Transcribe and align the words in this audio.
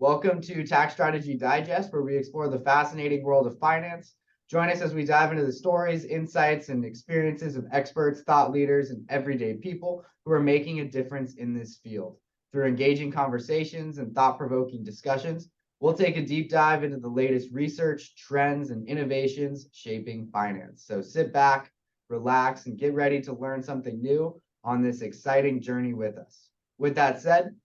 Welcome 0.00 0.40
to 0.42 0.64
Tax 0.64 0.92
Strategy 0.92 1.36
Digest, 1.36 1.92
where 1.92 2.02
we 2.02 2.16
explore 2.16 2.46
the 2.46 2.60
fascinating 2.60 3.24
world 3.24 3.48
of 3.48 3.58
finance. 3.58 4.14
Join 4.48 4.70
us 4.70 4.80
as 4.80 4.94
we 4.94 5.04
dive 5.04 5.32
into 5.32 5.44
the 5.44 5.52
stories, 5.52 6.04
insights, 6.04 6.68
and 6.68 6.84
experiences 6.84 7.56
of 7.56 7.66
experts, 7.72 8.22
thought 8.22 8.52
leaders, 8.52 8.90
and 8.90 9.04
everyday 9.08 9.54
people 9.54 10.04
who 10.24 10.30
are 10.30 10.38
making 10.38 10.78
a 10.78 10.88
difference 10.88 11.34
in 11.34 11.52
this 11.52 11.78
field. 11.82 12.16
Through 12.52 12.66
engaging 12.66 13.10
conversations 13.10 13.98
and 13.98 14.14
thought 14.14 14.38
provoking 14.38 14.84
discussions, 14.84 15.50
we'll 15.80 15.94
take 15.94 16.16
a 16.16 16.24
deep 16.24 16.48
dive 16.48 16.84
into 16.84 16.98
the 16.98 17.08
latest 17.08 17.48
research, 17.50 18.14
trends, 18.14 18.70
and 18.70 18.86
innovations 18.86 19.66
shaping 19.72 20.28
finance. 20.32 20.84
So 20.86 21.02
sit 21.02 21.32
back, 21.32 21.72
relax, 22.08 22.66
and 22.66 22.78
get 22.78 22.94
ready 22.94 23.20
to 23.22 23.32
learn 23.32 23.64
something 23.64 24.00
new 24.00 24.40
on 24.62 24.80
this 24.80 25.02
exciting 25.02 25.60
journey 25.60 25.92
with 25.92 26.18
us. 26.18 26.50
With 26.78 26.94
that 26.94 27.20
said, 27.20 27.56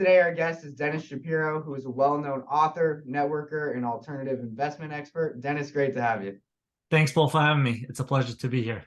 today 0.00 0.18
our 0.18 0.32
guest 0.32 0.64
is 0.64 0.72
Denis 0.72 1.04
Shapiro, 1.04 1.60
who 1.60 1.74
is 1.74 1.84
a 1.84 1.90
well 1.90 2.16
known 2.16 2.40
author, 2.50 3.04
networker, 3.06 3.76
and 3.76 3.84
alternative 3.84 4.40
investment 4.40 4.94
expert. 4.94 5.38
Denis, 5.42 5.70
great 5.70 5.92
to 5.92 6.00
have 6.00 6.24
you. 6.24 6.38
Thanks, 6.90 7.12
Paul, 7.12 7.28
for 7.28 7.42
having 7.42 7.62
me. 7.62 7.84
It's 7.86 8.00
a 8.00 8.04
pleasure 8.04 8.34
to 8.34 8.48
be 8.48 8.62
here. 8.62 8.82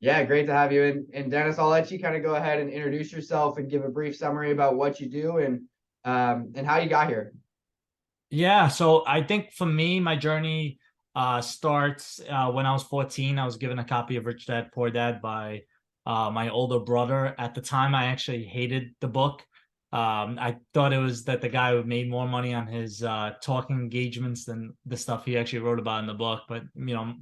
Yeah, 0.00 0.24
great 0.24 0.46
to 0.46 0.52
have 0.52 0.72
you. 0.72 0.82
And, 0.82 1.06
and 1.14 1.30
Denis, 1.30 1.60
I'll 1.60 1.68
let 1.68 1.92
you 1.92 2.00
kind 2.00 2.16
of 2.16 2.24
go 2.24 2.34
ahead 2.34 2.58
and 2.58 2.68
introduce 2.68 3.12
yourself 3.12 3.58
and 3.58 3.70
give 3.70 3.84
a 3.84 3.88
brief 3.88 4.16
summary 4.16 4.50
about 4.50 4.74
what 4.74 4.98
you 4.98 5.08
do 5.08 5.38
and 5.38 5.62
um, 6.04 6.52
and 6.56 6.66
how 6.66 6.78
you 6.78 6.88
got 6.88 7.08
here. 7.08 7.32
Yeah, 8.30 8.66
so 8.66 9.04
I 9.06 9.22
think 9.22 9.52
for 9.52 9.66
me, 9.66 10.00
my 10.00 10.16
journey 10.16 10.80
uh, 11.14 11.42
starts 11.42 12.20
uh, 12.28 12.50
when 12.50 12.66
I 12.66 12.72
was 12.72 12.82
14. 12.82 13.38
I 13.38 13.44
was 13.44 13.56
given 13.56 13.78
a 13.78 13.84
copy 13.84 14.16
of 14.16 14.26
Rich 14.26 14.46
Dad 14.46 14.70
Poor 14.74 14.90
Dad 14.90 15.22
by 15.22 15.62
uh, 16.06 16.28
my 16.32 16.48
older 16.48 16.80
brother. 16.80 17.36
At 17.38 17.54
the 17.54 17.60
time, 17.60 17.94
I 17.94 18.06
actually 18.06 18.42
hated 18.42 18.96
the 19.00 19.08
book. 19.08 19.44
Um, 19.92 20.38
I 20.40 20.56
thought 20.74 20.92
it 20.92 20.98
was 20.98 21.24
that 21.24 21.40
the 21.40 21.48
guy 21.48 21.72
who 21.72 21.84
made 21.84 22.10
more 22.10 22.26
money 22.28 22.52
on 22.52 22.66
his 22.66 23.02
uh, 23.02 23.34
talking 23.40 23.76
engagements 23.76 24.44
than 24.44 24.74
the 24.84 24.96
stuff 24.96 25.24
he 25.24 25.38
actually 25.38 25.60
wrote 25.60 25.78
about 25.78 26.00
in 26.00 26.06
the 26.06 26.14
book. 26.14 26.42
But 26.48 26.64
you 26.74 26.94
know, 26.94 27.14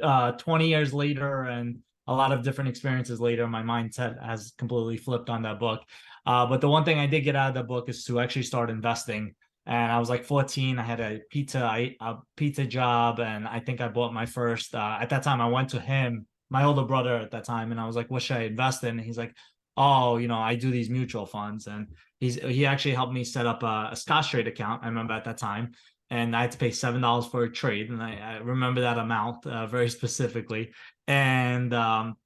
uh, 0.00 0.32
20 0.32 0.68
years 0.68 0.94
later 0.94 1.42
and 1.42 1.78
a 2.06 2.14
lot 2.14 2.32
of 2.32 2.42
different 2.42 2.68
experiences 2.68 3.20
later, 3.20 3.46
my 3.48 3.62
mindset 3.62 4.22
has 4.24 4.52
completely 4.58 4.96
flipped 4.96 5.30
on 5.30 5.42
that 5.42 5.58
book. 5.58 5.82
Uh, 6.26 6.46
but 6.46 6.60
the 6.60 6.68
one 6.68 6.84
thing 6.84 6.98
I 6.98 7.06
did 7.06 7.22
get 7.22 7.36
out 7.36 7.48
of 7.48 7.54
the 7.54 7.62
book 7.62 7.88
is 7.88 8.04
to 8.04 8.20
actually 8.20 8.42
start 8.42 8.70
investing. 8.70 9.34
And 9.66 9.90
I 9.90 9.98
was 9.98 10.10
like 10.10 10.24
14. 10.24 10.78
I 10.78 10.82
had 10.82 11.00
a 11.00 11.20
pizza 11.30 11.94
a 12.00 12.16
pizza 12.36 12.66
job, 12.66 13.20
and 13.20 13.48
I 13.48 13.60
think 13.60 13.80
I 13.80 13.88
bought 13.88 14.12
my 14.12 14.26
first. 14.26 14.74
Uh, 14.74 14.98
at 15.00 15.08
that 15.10 15.22
time, 15.22 15.40
I 15.40 15.48
went 15.48 15.70
to 15.70 15.80
him, 15.80 16.26
my 16.50 16.64
older 16.64 16.84
brother 16.84 17.16
at 17.16 17.30
that 17.30 17.44
time, 17.44 17.70
and 17.70 17.80
I 17.80 17.86
was 17.86 17.96
like, 17.96 18.10
"What 18.10 18.22
should 18.22 18.36
I 18.36 18.42
invest 18.42 18.84
in?" 18.84 18.90
And 18.98 19.00
he's 19.00 19.16
like, 19.16 19.34
"Oh, 19.76 20.18
you 20.18 20.28
know, 20.28 20.38
I 20.38 20.54
do 20.56 20.70
these 20.70 20.90
mutual 20.90 21.24
funds." 21.24 21.66
And 21.66 21.88
he's 22.24 22.36
he 22.36 22.66
actually 22.66 22.94
helped 22.94 23.12
me 23.12 23.24
set 23.24 23.46
up 23.46 23.62
a, 23.62 23.90
a 23.92 23.94
Scottrade 23.94 24.48
account. 24.48 24.82
I 24.82 24.86
remember 24.86 25.12
at 25.12 25.24
that 25.24 25.38
time, 25.38 25.72
and 26.10 26.34
I 26.34 26.42
had 26.42 26.52
to 26.52 26.58
pay 26.58 26.70
seven 26.70 27.00
dollars 27.00 27.26
for 27.26 27.44
a 27.44 27.52
trade, 27.52 27.90
and 27.90 28.02
I, 28.02 28.16
I 28.16 28.36
remember 28.38 28.80
that 28.80 28.98
amount 28.98 29.46
uh, 29.46 29.66
very 29.76 29.88
specifically. 29.88 30.72
And 31.06 31.74
um, 31.74 32.16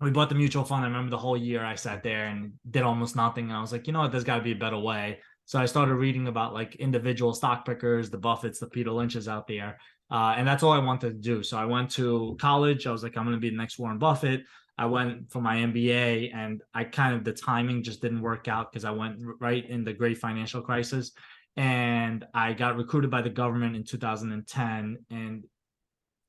we 0.00 0.10
bought 0.10 0.28
the 0.28 0.34
mutual 0.34 0.64
fund. 0.64 0.84
I 0.84 0.88
remember 0.88 1.10
the 1.10 1.18
whole 1.18 1.36
year 1.36 1.64
I 1.64 1.74
sat 1.74 2.02
there 2.02 2.26
and 2.26 2.52
did 2.70 2.82
almost 2.82 3.16
nothing. 3.16 3.46
And 3.48 3.54
I 3.54 3.60
was 3.60 3.72
like, 3.72 3.86
you 3.86 3.92
know 3.92 4.00
what, 4.00 4.12
there's 4.12 4.24
got 4.24 4.36
to 4.36 4.42
be 4.42 4.52
a 4.52 4.56
better 4.56 4.78
way. 4.78 5.18
So 5.46 5.58
I 5.58 5.64
started 5.64 5.94
reading 5.94 6.28
about 6.28 6.52
like 6.52 6.76
individual 6.76 7.32
stock 7.32 7.64
pickers, 7.64 8.10
the 8.10 8.18
Buffetts, 8.18 8.60
the 8.60 8.68
Peter 8.68 8.90
Lynches 8.90 9.28
out 9.28 9.46
there. 9.46 9.78
Uh, 10.10 10.34
and 10.36 10.46
that's 10.46 10.62
all 10.62 10.72
I 10.72 10.78
wanted 10.78 11.08
to 11.08 11.18
do. 11.18 11.42
So 11.42 11.56
I 11.56 11.64
went 11.64 11.90
to 11.92 12.36
college. 12.38 12.86
I 12.86 12.92
was 12.92 13.02
like, 13.02 13.16
I'm 13.16 13.24
going 13.24 13.36
to 13.36 13.40
be 13.40 13.50
the 13.50 13.56
next 13.56 13.78
Warren 13.78 13.98
Buffett. 13.98 14.42
I 14.78 14.86
went 14.86 15.30
for 15.30 15.42
my 15.42 15.56
MBA 15.56 16.34
and 16.34 16.62
I 16.72 16.84
kind 16.84 17.14
of, 17.14 17.24
the 17.24 17.32
timing 17.32 17.82
just 17.82 18.00
didn't 18.00 18.22
work 18.22 18.46
out 18.46 18.70
because 18.70 18.84
I 18.84 18.92
went 18.92 19.18
right 19.40 19.68
in 19.68 19.84
the 19.84 19.92
great 19.92 20.18
financial 20.18 20.62
crisis. 20.62 21.12
And 21.56 22.24
I 22.32 22.52
got 22.52 22.76
recruited 22.76 23.10
by 23.10 23.22
the 23.22 23.30
government 23.30 23.74
in 23.74 23.82
2010. 23.82 24.98
And 25.10 25.44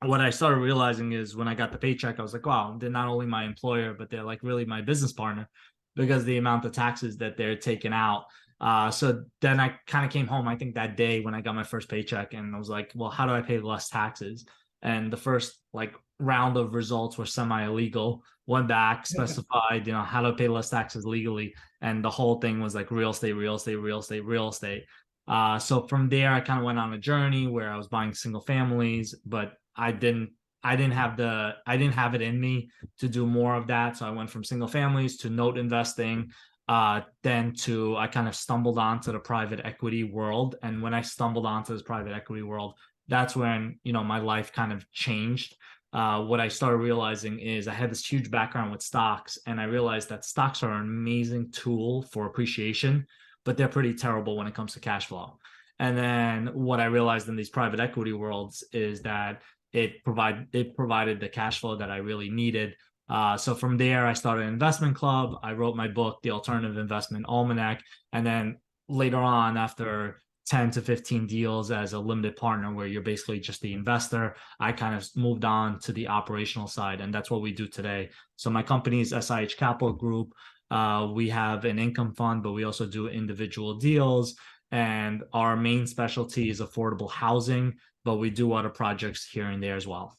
what 0.04 0.22
I 0.22 0.32
started 0.32 0.58
realizing 0.58 1.12
is 1.12 1.36
when 1.36 1.48
I 1.48 1.54
got 1.54 1.72
the 1.72 1.78
paycheck, 1.78 2.20
I 2.20 2.24
was 2.24 2.34
like, 2.34 2.48
wow, 2.48 2.76
they're 2.80 2.90
not 2.90 3.08
only 3.08 3.28
my 3.28 3.44
employer, 3.44 3.94
but 3.94 4.10
they're 4.10 4.24
like 4.24 4.42
really 4.42 4.66
my 4.66 4.82
business 4.82 5.14
partner 5.14 5.48
because 5.96 6.26
the 6.26 6.38
amount 6.38 6.66
of 6.66 6.72
taxes 6.72 7.18
that 7.18 7.38
they're 7.38 7.56
taking 7.56 7.94
out. 7.94 8.26
Uh, 8.62 8.90
so 8.90 9.24
then 9.42 9.60
I 9.60 9.76
kind 9.86 10.06
of 10.06 10.12
came 10.12 10.28
home, 10.28 10.48
I 10.48 10.56
think 10.56 10.76
that 10.76 10.98
day 10.98 11.22
when 11.22 11.36
I 11.36 11.42
got 11.42 11.56
my 11.56 11.64
first 11.64 11.90
paycheck, 11.90 12.34
and 12.34 12.56
I 12.56 12.58
was 12.58 12.70
like, 12.70 12.92
well, 12.96 13.10
how 13.10 13.26
do 13.26 13.34
I 13.34 13.42
pay 13.42 13.60
less 13.60 13.90
taxes? 13.90 14.46
And 14.82 15.12
the 15.12 15.18
first 15.18 15.60
like 15.74 15.94
round 16.20 16.58
of 16.58 16.74
results 16.74 17.18
were 17.18 17.26
semi 17.26 17.66
illegal. 17.66 18.24
Went 18.50 18.68
back, 18.68 19.06
specified, 19.06 19.86
you 19.86 19.94
know, 19.94 20.02
how 20.02 20.22
to 20.24 20.34
pay 20.34 20.48
less 20.48 20.72
taxes 20.72 21.06
legally. 21.06 21.54
And 21.82 22.04
the 22.04 22.10
whole 22.10 22.40
thing 22.40 22.60
was 22.60 22.74
like 22.74 22.90
real 22.90 23.12
estate, 23.12 23.34
real 23.34 23.58
estate, 23.58 23.76
real 23.76 24.00
estate, 24.00 24.26
real 24.26 24.50
estate. 24.50 24.86
Uh, 25.28 25.60
so 25.60 25.84
from 25.84 26.10
there, 26.10 26.34
I 26.34 26.42
kind 26.42 26.58
of 26.58 26.66
went 26.66 26.80
on 26.80 26.92
a 26.94 26.98
journey 26.98 27.46
where 27.46 27.72
I 27.72 27.78
was 27.78 27.88
buying 27.88 28.12
single 28.16 28.42
families, 28.42 29.14
but 29.24 29.54
I 29.76 29.92
didn't 29.92 30.32
I 30.64 30.76
didn't 30.76 30.94
have 30.94 31.16
the 31.16 31.54
I 31.68 31.78
didn't 31.78 31.94
have 31.94 32.16
it 32.16 32.24
in 32.24 32.42
me 32.42 32.72
to 32.98 33.08
do 33.08 33.28
more 33.28 33.54
of 33.54 33.68
that. 33.68 33.98
So 33.98 34.08
I 34.08 34.10
went 34.10 34.32
from 34.32 34.44
single 34.44 34.68
families 34.68 35.18
to 35.18 35.30
note 35.30 35.60
investing, 35.60 36.32
uh, 36.68 37.02
then 37.22 37.54
to 37.66 37.96
I 37.98 38.08
kind 38.08 38.28
of 38.28 38.36
stumbled 38.36 38.80
onto 38.80 39.12
the 39.12 39.20
private 39.20 39.62
equity 39.64 40.04
world. 40.04 40.56
And 40.64 40.82
when 40.82 40.96
I 40.96 41.02
stumbled 41.02 41.46
onto 41.46 41.74
this 41.74 41.84
private 41.84 42.14
equity 42.14 42.42
world, 42.42 42.74
that's 43.08 43.36
when 43.36 43.80
you 43.84 43.94
know 43.94 44.04
my 44.04 44.20
life 44.20 44.52
kind 44.52 44.74
of 44.74 44.90
changed. 44.92 45.56
Uh, 45.92 46.22
what 46.22 46.40
I 46.40 46.48
started 46.48 46.78
realizing 46.78 47.40
is 47.40 47.68
I 47.68 47.74
had 47.74 47.90
this 47.90 48.06
huge 48.06 48.30
background 48.30 48.72
with 48.72 48.82
stocks, 48.82 49.40
and 49.48 49.60
I 49.60 49.64
realized 49.64 50.10
that 50.10 50.26
stocks 50.26 50.62
are 50.62 50.74
an 50.74 50.82
amazing 50.82 51.52
tool 51.52 52.04
for 52.04 52.28
appreciation, 52.28 53.08
but 53.44 53.58
they're 53.58 53.68
pretty 53.68 53.94
terrible 53.94 54.38
when 54.38 54.48
it 54.48 54.54
comes 54.54 54.74
to 54.74 54.80
cash 54.80 55.08
flow. 55.08 55.40
And 55.80 55.98
then 55.98 56.48
what 56.54 56.80
I 56.80 56.86
realized 56.86 57.28
in 57.30 57.36
these 57.36 57.50
private 57.50 57.80
equity 57.80 58.14
worlds 58.14 58.64
is 58.74 59.02
that 59.02 59.42
it 59.72 60.04
provide 60.04 60.48
it 60.52 60.76
provided 60.76 61.20
the 61.20 61.30
cash 61.30 61.60
flow 61.60 61.76
that 61.78 61.90
I 61.90 61.98
really 61.98 62.30
needed. 62.30 62.76
Uh, 63.08 63.38
so 63.38 63.56
from 63.56 63.78
there, 63.78 64.06
I 64.06 64.14
started 64.14 64.44
an 64.44 64.54
investment 64.54 64.96
club. 64.96 65.40
I 65.42 65.54
wrote 65.54 65.76
my 65.76 65.88
book, 65.88 66.20
The 66.22 66.32
Alternative 66.32 66.78
Investment 66.78 67.26
Almanac, 67.28 67.82
and 68.14 68.26
then 68.26 68.58
later 68.88 69.18
on, 69.18 69.58
after 69.58 70.22
10 70.50 70.72
to 70.72 70.82
15 70.82 71.28
deals 71.28 71.72
as 71.72 71.94
a 71.94 72.00
limited 72.00 72.36
partner 72.36 72.74
where 72.74 72.88
you're 72.88 73.02
basically 73.02 73.40
just 73.40 73.62
the 73.62 73.74
investor 73.74 74.36
i 74.60 74.72
kind 74.72 74.96
of 74.96 75.08
moved 75.16 75.46
on 75.46 75.80
to 75.80 75.94
the 75.94 76.08
operational 76.08 76.68
side 76.68 77.02
and 77.02 77.14
that's 77.14 77.32
what 77.32 77.42
we 77.42 77.52
do 77.52 77.68
today 77.68 78.10
so 78.36 78.50
my 78.50 78.64
company 78.64 79.02
is 79.02 79.14
sih 79.22 79.48
capital 79.58 79.94
group 79.94 80.34
uh, 80.72 81.08
we 81.14 81.30
have 81.30 81.66
an 81.66 81.80
income 81.80 82.14
fund 82.14 82.44
but 82.44 82.52
we 82.52 82.64
also 82.64 82.86
do 82.86 83.08
individual 83.08 83.76
deals 83.76 84.36
and 84.72 85.24
our 85.34 85.56
main 85.56 85.88
specialty 85.88 86.50
is 86.50 86.62
affordable 86.62 87.10
housing 87.10 87.74
but 88.06 88.18
we 88.18 88.30
do 88.30 88.54
other 88.54 88.70
projects 88.70 89.28
here 89.28 89.48
and 89.48 89.62
there 89.62 89.76
as 89.76 89.86
well. 89.86 90.18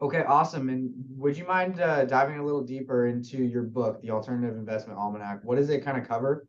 Okay, 0.00 0.22
awesome. 0.24 0.68
And 0.68 0.90
would 1.16 1.36
you 1.36 1.46
mind 1.46 1.80
uh, 1.80 2.04
diving 2.04 2.38
a 2.38 2.44
little 2.44 2.62
deeper 2.62 3.08
into 3.08 3.38
your 3.42 3.64
book, 3.64 4.00
The 4.00 4.10
Alternative 4.10 4.56
Investment 4.56 4.98
Almanac? 4.98 5.40
What 5.42 5.56
does 5.56 5.70
it 5.70 5.84
kind 5.84 5.98
of 5.98 6.06
cover, 6.06 6.46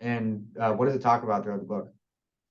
and 0.00 0.46
uh, 0.58 0.72
what 0.72 0.86
does 0.86 0.94
it 0.94 1.02
talk 1.02 1.22
about 1.22 1.44
throughout 1.44 1.60
the 1.60 1.66
book? 1.66 1.88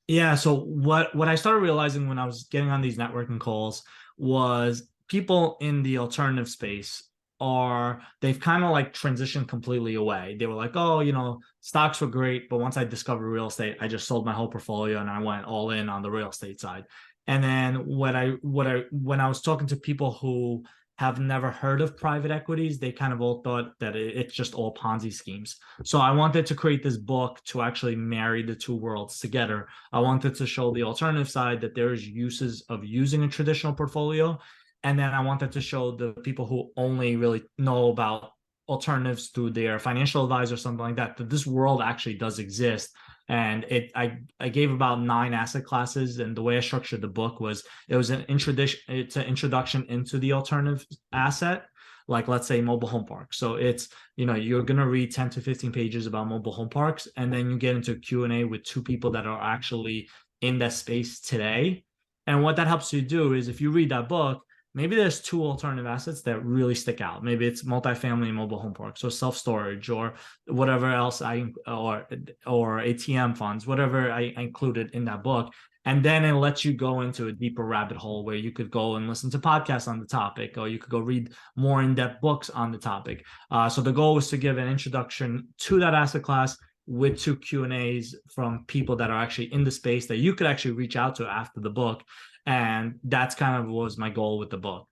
Yeah, 0.08 0.36
so 0.36 0.56
what 0.56 1.14
what 1.16 1.28
I 1.28 1.36
started 1.36 1.60
realizing 1.60 2.08
when 2.08 2.18
I 2.18 2.26
was 2.26 2.44
getting 2.46 2.70
on 2.70 2.82
these 2.82 2.98
networking 2.98 3.40
calls 3.40 3.84
was 4.18 4.90
people 5.08 5.58
in 5.62 5.84
the 5.84 5.98
alternative 5.98 6.50
space 6.50 7.04
are 7.42 8.02
they've 8.22 8.40
kind 8.40 8.64
of 8.64 8.72
like 8.72 8.94
transitioned 8.94 9.48
completely 9.48 9.96
away. 9.96 10.36
They 10.40 10.46
were 10.46 10.56
like, 10.56 10.76
oh, 10.76 11.00
you 11.00 11.14
know, 11.14 11.40
stocks 11.62 12.02
were 12.02 12.08
great, 12.08 12.50
but 12.50 12.60
once 12.60 12.76
I 12.76 12.84
discovered 12.84 13.30
real 13.30 13.48
estate, 13.48 13.78
I 13.80 13.88
just 13.88 14.08
sold 14.08 14.26
my 14.26 14.34
whole 14.34 14.50
portfolio 14.50 15.00
and 15.00 15.10
I 15.10 15.22
went 15.22 15.46
all 15.46 15.72
in 15.72 15.90
on 15.90 16.02
the 16.02 16.12
real 16.12 16.30
estate 16.30 16.60
side. 16.60 16.86
And 17.28 17.44
then 17.44 17.86
what 17.86 18.16
I 18.16 18.32
what 18.42 18.68
I 18.68 18.84
when 18.92 19.22
I 19.22 19.28
was 19.28 19.42
talking 19.42 19.68
to 19.68 19.76
people 19.76 20.14
who 20.14 20.64
have 21.00 21.18
never 21.18 21.50
heard 21.50 21.80
of 21.80 21.96
private 21.96 22.30
equities, 22.30 22.78
they 22.78 22.92
kind 22.92 23.14
of 23.14 23.22
all 23.22 23.42
thought 23.42 23.72
that 23.80 23.96
it's 23.96 24.34
just 24.34 24.54
all 24.54 24.74
Ponzi 24.76 25.14
schemes. 25.14 25.56
So 25.86 25.98
I 25.98 26.12
wanted 26.12 26.46
to 26.48 26.56
create 26.56 26.84
this 26.84 26.98
book 26.98 27.40
to 27.46 27.62
actually 27.62 27.96
marry 27.96 28.44
the 28.44 28.54
two 28.54 28.76
worlds 28.76 29.18
together. 29.18 29.70
I 29.94 30.00
wanted 30.02 30.36
to 30.36 30.46
show 30.46 30.74
the 30.74 30.84
alternative 30.84 31.30
side 31.30 31.62
that 31.62 31.74
there's 31.74 32.06
uses 32.06 32.66
of 32.68 32.84
using 32.84 33.24
a 33.24 33.30
traditional 33.30 33.72
portfolio 33.72 34.38
and 34.84 35.00
then 35.00 35.12
I 35.14 35.22
wanted 35.22 35.54
to 35.54 35.62
show 35.62 35.96
the 35.96 36.12
people 36.22 36.46
who 36.46 36.70
only 36.76 37.16
really 37.16 37.44
know 37.58 37.92
about 37.92 38.32
alternatives 38.68 39.32
to 39.32 39.50
their 39.50 39.80
financial 39.80 40.26
advisor 40.26 40.56
or 40.56 40.58
something 40.58 40.84
like 40.84 40.98
that 40.98 41.16
that 41.16 41.30
this 41.30 41.48
world 41.48 41.82
actually 41.82 42.16
does 42.16 42.40
exist 42.40 42.90
and 43.30 43.64
it 43.66 43.92
I 43.96 44.18
I 44.40 44.50
gave 44.50 44.72
about 44.72 45.02
nine 45.02 45.34
asset 45.34 45.64
classes 45.64 46.20
and 46.20 46.36
the 46.36 46.42
way 46.42 46.58
I 46.58 46.60
structured 46.60 47.02
the 47.02 47.08
book 47.08 47.40
was 47.40 47.64
it 47.88 47.96
was 47.96 48.10
an 48.10 48.26
introduction 48.28 48.80
it's 48.90 49.16
an 49.16 49.26
introduction 49.26 49.86
into 49.88 50.18
the 50.18 50.34
alternative 50.34 50.86
asset 51.14 51.68
like 52.10 52.28
let's 52.28 52.48
say 52.48 52.60
mobile 52.60 52.88
home 52.88 53.06
parks. 53.06 53.38
So 53.38 53.56
it's 53.56 53.90
you 54.18 54.26
know 54.26 54.36
you're 54.36 54.64
going 54.64 54.80
to 54.80 54.88
read 54.88 55.14
10 55.14 55.30
to 55.32 55.42
15 55.42 55.72
pages 55.72 56.08
about 56.08 56.28
mobile 56.28 56.52
home 56.52 56.70
parks 56.70 57.08
and 57.16 57.32
then 57.32 57.50
you 57.50 57.58
get 57.58 57.76
into 57.76 57.96
q&a 57.96 58.44
with 58.44 58.64
two 58.64 58.82
people 58.82 59.12
that 59.12 59.28
are 59.28 59.42
actually 59.42 60.10
in 60.42 60.58
that 60.60 60.74
space 60.74 61.22
today. 61.22 61.86
And 62.26 62.44
what 62.44 62.56
that 62.58 62.68
helps 62.68 62.92
you 62.92 63.02
do 63.02 63.34
is 63.34 63.48
if 63.48 63.62
you 63.62 63.72
read 63.72 63.90
that 63.90 64.10
book 64.10 64.44
maybe 64.74 64.96
there's 64.96 65.22
two 65.22 65.44
alternative 65.44 65.86
assets 65.86 66.22
that 66.24 66.46
really 66.46 66.76
stick 66.76 67.02
out. 67.02 67.24
Maybe 67.24 67.48
it's 67.48 67.64
multifamily 67.64 68.34
mobile 68.34 68.60
home 68.60 68.74
parks 68.74 69.04
or 69.04 69.12
self 69.12 69.38
storage 69.38 69.90
or 69.90 70.14
whatever 70.48 70.92
else 70.92 71.22
I 71.22 71.46
or 71.68 72.08
or 72.46 72.80
ATM 72.80 73.38
funds, 73.38 73.66
whatever 73.66 74.12
I 74.12 74.34
included 74.38 74.92
in 74.94 75.06
that 75.06 75.24
book. 75.24 75.54
And 75.86 76.04
then 76.04 76.26
it 76.26 76.34
lets 76.34 76.66
you 76.66 76.74
go 76.74 77.02
into 77.02 77.28
a 77.28 77.32
deeper 77.32 77.64
rabbit 77.64 77.98
hole 77.98 78.24
where 78.24 78.36
you 78.36 78.52
could 78.52 78.70
go 78.70 78.96
and 78.96 79.08
listen 79.08 79.32
to 79.32 79.40
podcasts 79.40 79.88
on 79.88 80.00
the 80.00 80.06
topic, 80.06 80.58
or 80.58 80.68
you 80.68 80.78
could 80.78 80.92
go 80.92 81.00
read 81.00 81.32
more 81.56 81.82
in-depth 81.82 82.22
books 82.22 82.50
on 82.50 82.72
the 82.72 82.78
topic. 82.78 83.26
Uh, 83.50 83.70
so 83.70 83.82
the 83.82 83.92
goal 83.92 84.14
was 84.14 84.30
to 84.30 84.38
give 84.38 84.58
an 84.58 84.68
introduction 84.68 85.48
to 85.60 85.80
that 85.80 85.96
asset 85.96 86.22
class 86.22 86.58
with 86.86 87.20
two 87.20 87.36
Q 87.36 87.64
and 87.64 87.74
A's 87.74 88.16
from 88.34 88.66
people 88.68 88.96
that 88.98 89.10
are 89.10 89.22
actually 89.22 89.54
in 89.54 89.64
the 89.64 89.72
space 89.72 90.08
that 90.08 90.18
you 90.18 90.34
could 90.34 90.48
actually 90.48 90.72
reach 90.72 90.96
out 90.96 91.16
to 91.16 91.28
after 91.28 91.62
the 91.62 91.70
book, 91.70 92.04
and 92.50 92.96
that's 93.04 93.36
kind 93.36 93.64
of 93.64 93.70
was 93.70 94.00
my 94.00 94.10
goal 94.10 94.40
with 94.40 94.50
the 94.50 94.58
book. 94.58 94.88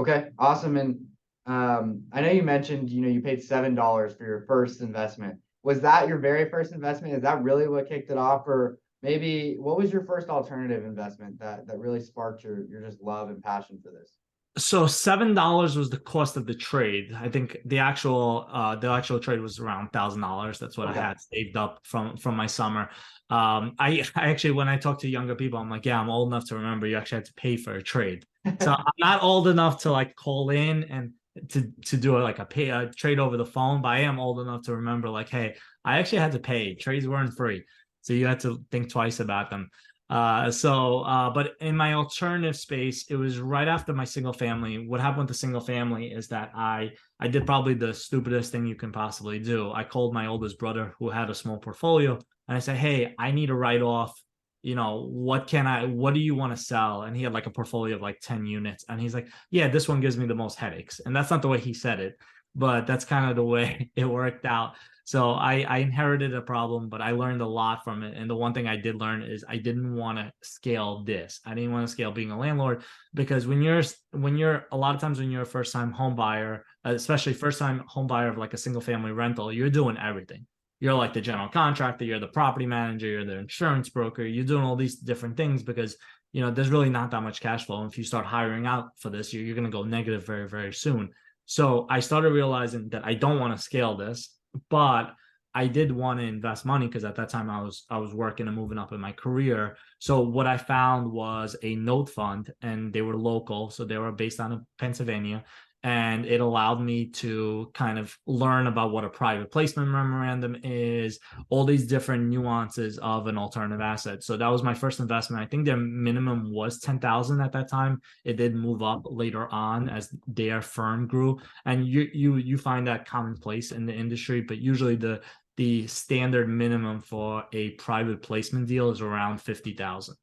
Okay, 0.00 0.30
awesome. 0.36 0.76
And 0.76 1.06
um, 1.46 2.02
I 2.12 2.20
know 2.20 2.30
you 2.32 2.42
mentioned, 2.42 2.90
you 2.90 3.00
know, 3.00 3.08
you 3.08 3.20
paid 3.20 3.40
seven 3.40 3.76
dollars 3.76 4.14
for 4.14 4.24
your 4.24 4.44
first 4.48 4.80
investment. 4.80 5.38
Was 5.62 5.80
that 5.82 6.08
your 6.08 6.18
very 6.18 6.50
first 6.50 6.72
investment? 6.72 7.14
Is 7.14 7.22
that 7.22 7.42
really 7.42 7.68
what 7.68 7.88
kicked 7.88 8.10
it 8.10 8.18
off, 8.18 8.48
or 8.48 8.80
maybe 9.00 9.56
what 9.58 9.76
was 9.76 9.92
your 9.92 10.02
first 10.02 10.28
alternative 10.28 10.84
investment 10.84 11.38
that 11.38 11.68
that 11.68 11.78
really 11.78 12.00
sparked 12.00 12.42
your 12.42 12.66
your 12.66 12.82
just 12.82 13.00
love 13.00 13.28
and 13.28 13.40
passion 13.40 13.78
for 13.80 13.92
this? 13.92 14.18
So 14.58 14.86
seven 14.86 15.32
dollars 15.32 15.76
was 15.76 15.90
the 15.90 15.98
cost 15.98 16.36
of 16.36 16.44
the 16.44 16.54
trade. 16.54 17.12
I 17.14 17.28
think 17.28 17.56
the 17.66 17.78
actual 17.78 18.48
uh 18.52 18.74
the 18.76 18.88
actual 18.90 19.20
trade 19.20 19.40
was 19.40 19.60
around 19.60 19.90
thousand 19.92 20.22
dollars. 20.22 20.58
That's 20.58 20.76
what 20.76 20.88
Okay. 20.88 20.98
I 20.98 21.08
had 21.08 21.20
saved 21.20 21.56
up 21.56 21.80
from 21.84 22.16
from 22.16 22.36
my 22.36 22.46
summer. 22.46 22.90
Um 23.30 23.74
I, 23.78 24.04
I 24.16 24.30
actually 24.30 24.52
when 24.52 24.68
I 24.68 24.76
talk 24.76 24.98
to 25.00 25.08
younger 25.08 25.36
people, 25.36 25.58
I'm 25.60 25.70
like, 25.70 25.86
yeah, 25.86 26.00
I'm 26.00 26.10
old 26.10 26.28
enough 26.32 26.46
to 26.48 26.56
remember 26.56 26.86
you 26.86 26.96
actually 26.96 27.16
had 27.18 27.24
to 27.26 27.34
pay 27.34 27.56
for 27.56 27.74
a 27.74 27.82
trade. 27.82 28.26
So 28.60 28.72
I'm 28.78 28.84
not 28.98 29.22
old 29.22 29.46
enough 29.46 29.82
to 29.82 29.92
like 29.92 30.16
call 30.16 30.50
in 30.50 30.82
and 30.84 31.12
to 31.50 31.70
to 31.86 31.96
do 31.96 32.18
a, 32.18 32.20
like 32.20 32.40
a 32.40 32.44
pay 32.44 32.70
a 32.70 32.90
trade 32.90 33.20
over 33.20 33.36
the 33.36 33.46
phone, 33.46 33.82
but 33.82 33.88
I 33.88 34.00
am 34.00 34.18
old 34.18 34.40
enough 34.40 34.62
to 34.64 34.76
remember 34.76 35.08
like, 35.08 35.28
hey, 35.28 35.54
I 35.84 35.98
actually 35.98 36.18
had 36.18 36.32
to 36.32 36.40
pay. 36.40 36.74
Trades 36.74 37.06
weren't 37.06 37.34
free. 37.36 37.64
So 38.02 38.14
you 38.14 38.26
had 38.26 38.40
to 38.40 38.64
think 38.72 38.90
twice 38.90 39.20
about 39.20 39.50
them. 39.50 39.68
Uh, 40.10 40.50
so, 40.50 41.00
uh, 41.02 41.30
but 41.30 41.52
in 41.60 41.76
my 41.76 41.94
alternative 41.94 42.56
space, 42.56 43.04
it 43.08 43.14
was 43.14 43.38
right 43.38 43.68
after 43.68 43.92
my 43.92 44.04
single 44.04 44.32
family. 44.32 44.88
What 44.88 45.00
happened 45.00 45.20
with 45.20 45.28
the 45.28 45.34
single 45.34 45.60
family 45.60 46.10
is 46.10 46.26
that 46.28 46.50
I 46.52 46.90
I 47.20 47.28
did 47.28 47.46
probably 47.46 47.74
the 47.74 47.94
stupidest 47.94 48.50
thing 48.50 48.66
you 48.66 48.74
can 48.74 48.90
possibly 48.90 49.38
do. 49.38 49.70
I 49.72 49.84
called 49.84 50.12
my 50.12 50.26
oldest 50.26 50.58
brother 50.58 50.94
who 50.98 51.10
had 51.10 51.30
a 51.30 51.34
small 51.34 51.58
portfolio 51.58 52.18
and 52.48 52.56
I 52.56 52.58
said, 52.58 52.76
"Hey, 52.76 53.14
I 53.20 53.30
need 53.30 53.46
to 53.46 53.54
write 53.54 53.82
off. 53.82 54.20
You 54.62 54.74
know, 54.74 55.06
what 55.08 55.46
can 55.46 55.68
I? 55.68 55.84
What 55.86 56.12
do 56.14 56.20
you 56.20 56.34
want 56.34 56.56
to 56.56 56.62
sell?" 56.62 57.02
And 57.02 57.16
he 57.16 57.22
had 57.22 57.32
like 57.32 57.46
a 57.46 57.50
portfolio 57.50 57.94
of 57.94 58.02
like 58.02 58.18
ten 58.20 58.46
units, 58.46 58.84
and 58.88 59.00
he's 59.00 59.14
like, 59.14 59.28
"Yeah, 59.52 59.68
this 59.68 59.88
one 59.88 60.00
gives 60.00 60.16
me 60.16 60.26
the 60.26 60.34
most 60.34 60.58
headaches." 60.58 61.00
And 61.06 61.14
that's 61.14 61.30
not 61.30 61.40
the 61.40 61.48
way 61.48 61.60
he 61.60 61.72
said 61.72 62.00
it, 62.00 62.18
but 62.56 62.84
that's 62.86 63.04
kind 63.04 63.30
of 63.30 63.36
the 63.36 63.44
way 63.44 63.90
it 63.96 64.04
worked 64.04 64.44
out. 64.44 64.74
So 65.10 65.32
I, 65.32 65.62
I 65.68 65.78
inherited 65.78 66.36
a 66.36 66.40
problem, 66.40 66.88
but 66.88 67.02
I 67.02 67.10
learned 67.10 67.40
a 67.40 67.46
lot 67.46 67.82
from 67.82 68.04
it. 68.04 68.16
And 68.16 68.30
the 68.30 68.36
one 68.36 68.54
thing 68.54 68.68
I 68.68 68.76
did 68.76 68.94
learn 68.94 69.22
is 69.22 69.44
I 69.48 69.56
didn't 69.56 69.96
want 69.96 70.18
to 70.18 70.30
scale 70.40 71.02
this. 71.02 71.40
I 71.44 71.52
didn't 71.52 71.72
want 71.72 71.84
to 71.84 71.90
scale 71.90 72.12
being 72.12 72.30
a 72.30 72.38
landlord 72.38 72.84
because 73.12 73.44
when 73.44 73.60
you're 73.60 73.82
when 74.12 74.36
you're 74.36 74.66
a 74.70 74.76
lot 74.76 74.94
of 74.94 75.00
times 75.00 75.18
when 75.18 75.32
you're 75.32 75.42
a 75.42 75.46
first 75.46 75.72
time 75.72 75.90
home 75.90 76.14
buyer, 76.14 76.64
especially 76.84 77.32
first 77.32 77.58
time 77.58 77.82
home 77.88 78.06
buyer 78.06 78.28
of 78.28 78.38
like 78.38 78.54
a 78.54 78.56
single 78.56 78.80
family 78.80 79.10
rental, 79.10 79.52
you're 79.52 79.68
doing 79.68 79.96
everything. 79.98 80.46
You're 80.78 80.94
like 80.94 81.12
the 81.12 81.20
general 81.20 81.48
contractor, 81.48 82.04
you're 82.04 82.20
the 82.20 82.28
property 82.28 82.66
manager, 82.66 83.08
you're 83.08 83.24
the 83.24 83.38
insurance 83.38 83.88
broker, 83.88 84.22
you're 84.22 84.44
doing 84.44 84.62
all 84.62 84.76
these 84.76 84.94
different 84.94 85.36
things 85.36 85.64
because 85.64 85.96
you 86.30 86.40
know 86.40 86.52
there's 86.52 86.70
really 86.70 86.88
not 86.88 87.10
that 87.10 87.24
much 87.24 87.40
cash 87.40 87.66
flow. 87.66 87.82
And 87.82 87.90
if 87.90 87.98
you 87.98 88.04
start 88.04 88.26
hiring 88.26 88.64
out 88.64 88.90
for 89.00 89.10
this, 89.10 89.34
you're, 89.34 89.42
you're 89.42 89.56
going 89.56 89.64
to 89.64 89.76
go 89.76 89.82
negative 89.82 90.24
very 90.24 90.48
very 90.48 90.72
soon. 90.72 91.10
So 91.46 91.88
I 91.90 91.98
started 91.98 92.30
realizing 92.30 92.90
that 92.90 93.04
I 93.04 93.14
don't 93.14 93.40
want 93.40 93.56
to 93.56 93.60
scale 93.60 93.96
this 93.96 94.36
but 94.68 95.14
I 95.54 95.66
did 95.66 95.90
want 95.90 96.20
to 96.20 96.26
invest 96.26 96.64
money 96.64 96.86
because 96.86 97.04
at 97.04 97.16
that 97.16 97.28
time 97.28 97.50
I 97.50 97.60
was 97.60 97.84
I 97.90 97.98
was 97.98 98.14
working 98.14 98.46
and 98.46 98.56
moving 98.56 98.78
up 98.78 98.92
in 98.92 99.00
my 99.00 99.12
career. 99.12 99.76
So 99.98 100.20
what 100.20 100.46
I 100.46 100.56
found 100.56 101.10
was 101.10 101.56
a 101.62 101.74
note 101.74 102.08
fund, 102.08 102.52
and 102.62 102.92
they 102.92 103.02
were 103.02 103.16
local, 103.16 103.70
so 103.70 103.84
they 103.84 103.98
were 103.98 104.12
based 104.12 104.38
out 104.38 104.52
of 104.52 104.60
Pennsylvania, 104.78 105.44
and 105.82 106.26
it 106.26 106.40
allowed 106.40 106.80
me 106.80 107.06
to 107.06 107.70
kind 107.74 107.98
of 107.98 108.16
learn 108.26 108.66
about 108.66 108.92
what 108.92 109.04
a 109.04 109.08
private 109.08 109.50
placement 109.50 109.88
memorandum 109.88 110.56
is, 110.62 111.18
all 111.48 111.64
these 111.64 111.86
different 111.86 112.28
nuances 112.28 112.98
of 112.98 113.26
an 113.26 113.38
alternative 113.38 113.80
asset. 113.80 114.22
So 114.22 114.36
that 114.36 114.48
was 114.48 114.62
my 114.62 114.74
first 114.74 115.00
investment. 115.00 115.42
I 115.42 115.46
think 115.46 115.64
their 115.64 115.76
minimum 115.76 116.52
was 116.52 116.80
ten 116.80 116.98
thousand 116.98 117.40
at 117.40 117.52
that 117.52 117.68
time. 117.68 118.00
It 118.24 118.36
did 118.36 118.54
move 118.54 118.82
up 118.82 119.02
later 119.04 119.48
on 119.48 119.88
as 119.88 120.14
their 120.26 120.60
firm 120.60 121.06
grew, 121.06 121.40
and 121.64 121.86
you 121.86 122.08
you 122.12 122.36
you 122.36 122.58
find 122.58 122.86
that 122.86 123.06
commonplace 123.06 123.72
in 123.72 123.86
the 123.86 123.94
industry, 123.94 124.40
but 124.40 124.58
usually 124.58 124.96
the 124.96 125.22
the 125.56 125.86
standard 125.86 126.48
minimum 126.48 127.00
for 127.00 127.44
a 127.52 127.70
private 127.72 128.22
placement 128.22 128.66
deal 128.66 128.90
is 128.90 129.02
around 129.02 129.42
50,000. 129.42 130.16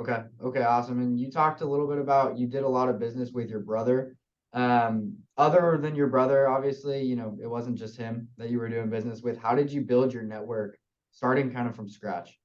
Okay, 0.00 0.22
okay, 0.42 0.62
awesome. 0.62 0.98
And 1.00 1.20
you 1.20 1.30
talked 1.30 1.60
a 1.60 1.66
little 1.66 1.86
bit 1.86 1.98
about 1.98 2.38
you 2.38 2.46
did 2.46 2.64
a 2.64 2.68
lot 2.68 2.88
of 2.88 2.98
business 2.98 3.32
with 3.32 3.50
your 3.50 3.60
brother. 3.60 4.16
Um, 4.52 5.16
other 5.36 5.78
than 5.80 5.94
your 5.94 6.08
brother, 6.08 6.48
obviously, 6.48 7.02
you 7.02 7.16
know, 7.16 7.36
it 7.40 7.46
wasn't 7.46 7.78
just 7.78 7.96
him 7.96 8.28
that 8.36 8.50
you 8.50 8.58
were 8.58 8.68
doing 8.68 8.90
business 8.90 9.22
with. 9.22 9.38
How 9.38 9.54
did 9.54 9.70
you 9.70 9.80
build 9.82 10.12
your 10.12 10.22
network 10.22 10.76
starting 11.12 11.52
kind 11.52 11.68
of 11.68 11.76
from 11.76 11.88
scratch? 11.88 12.36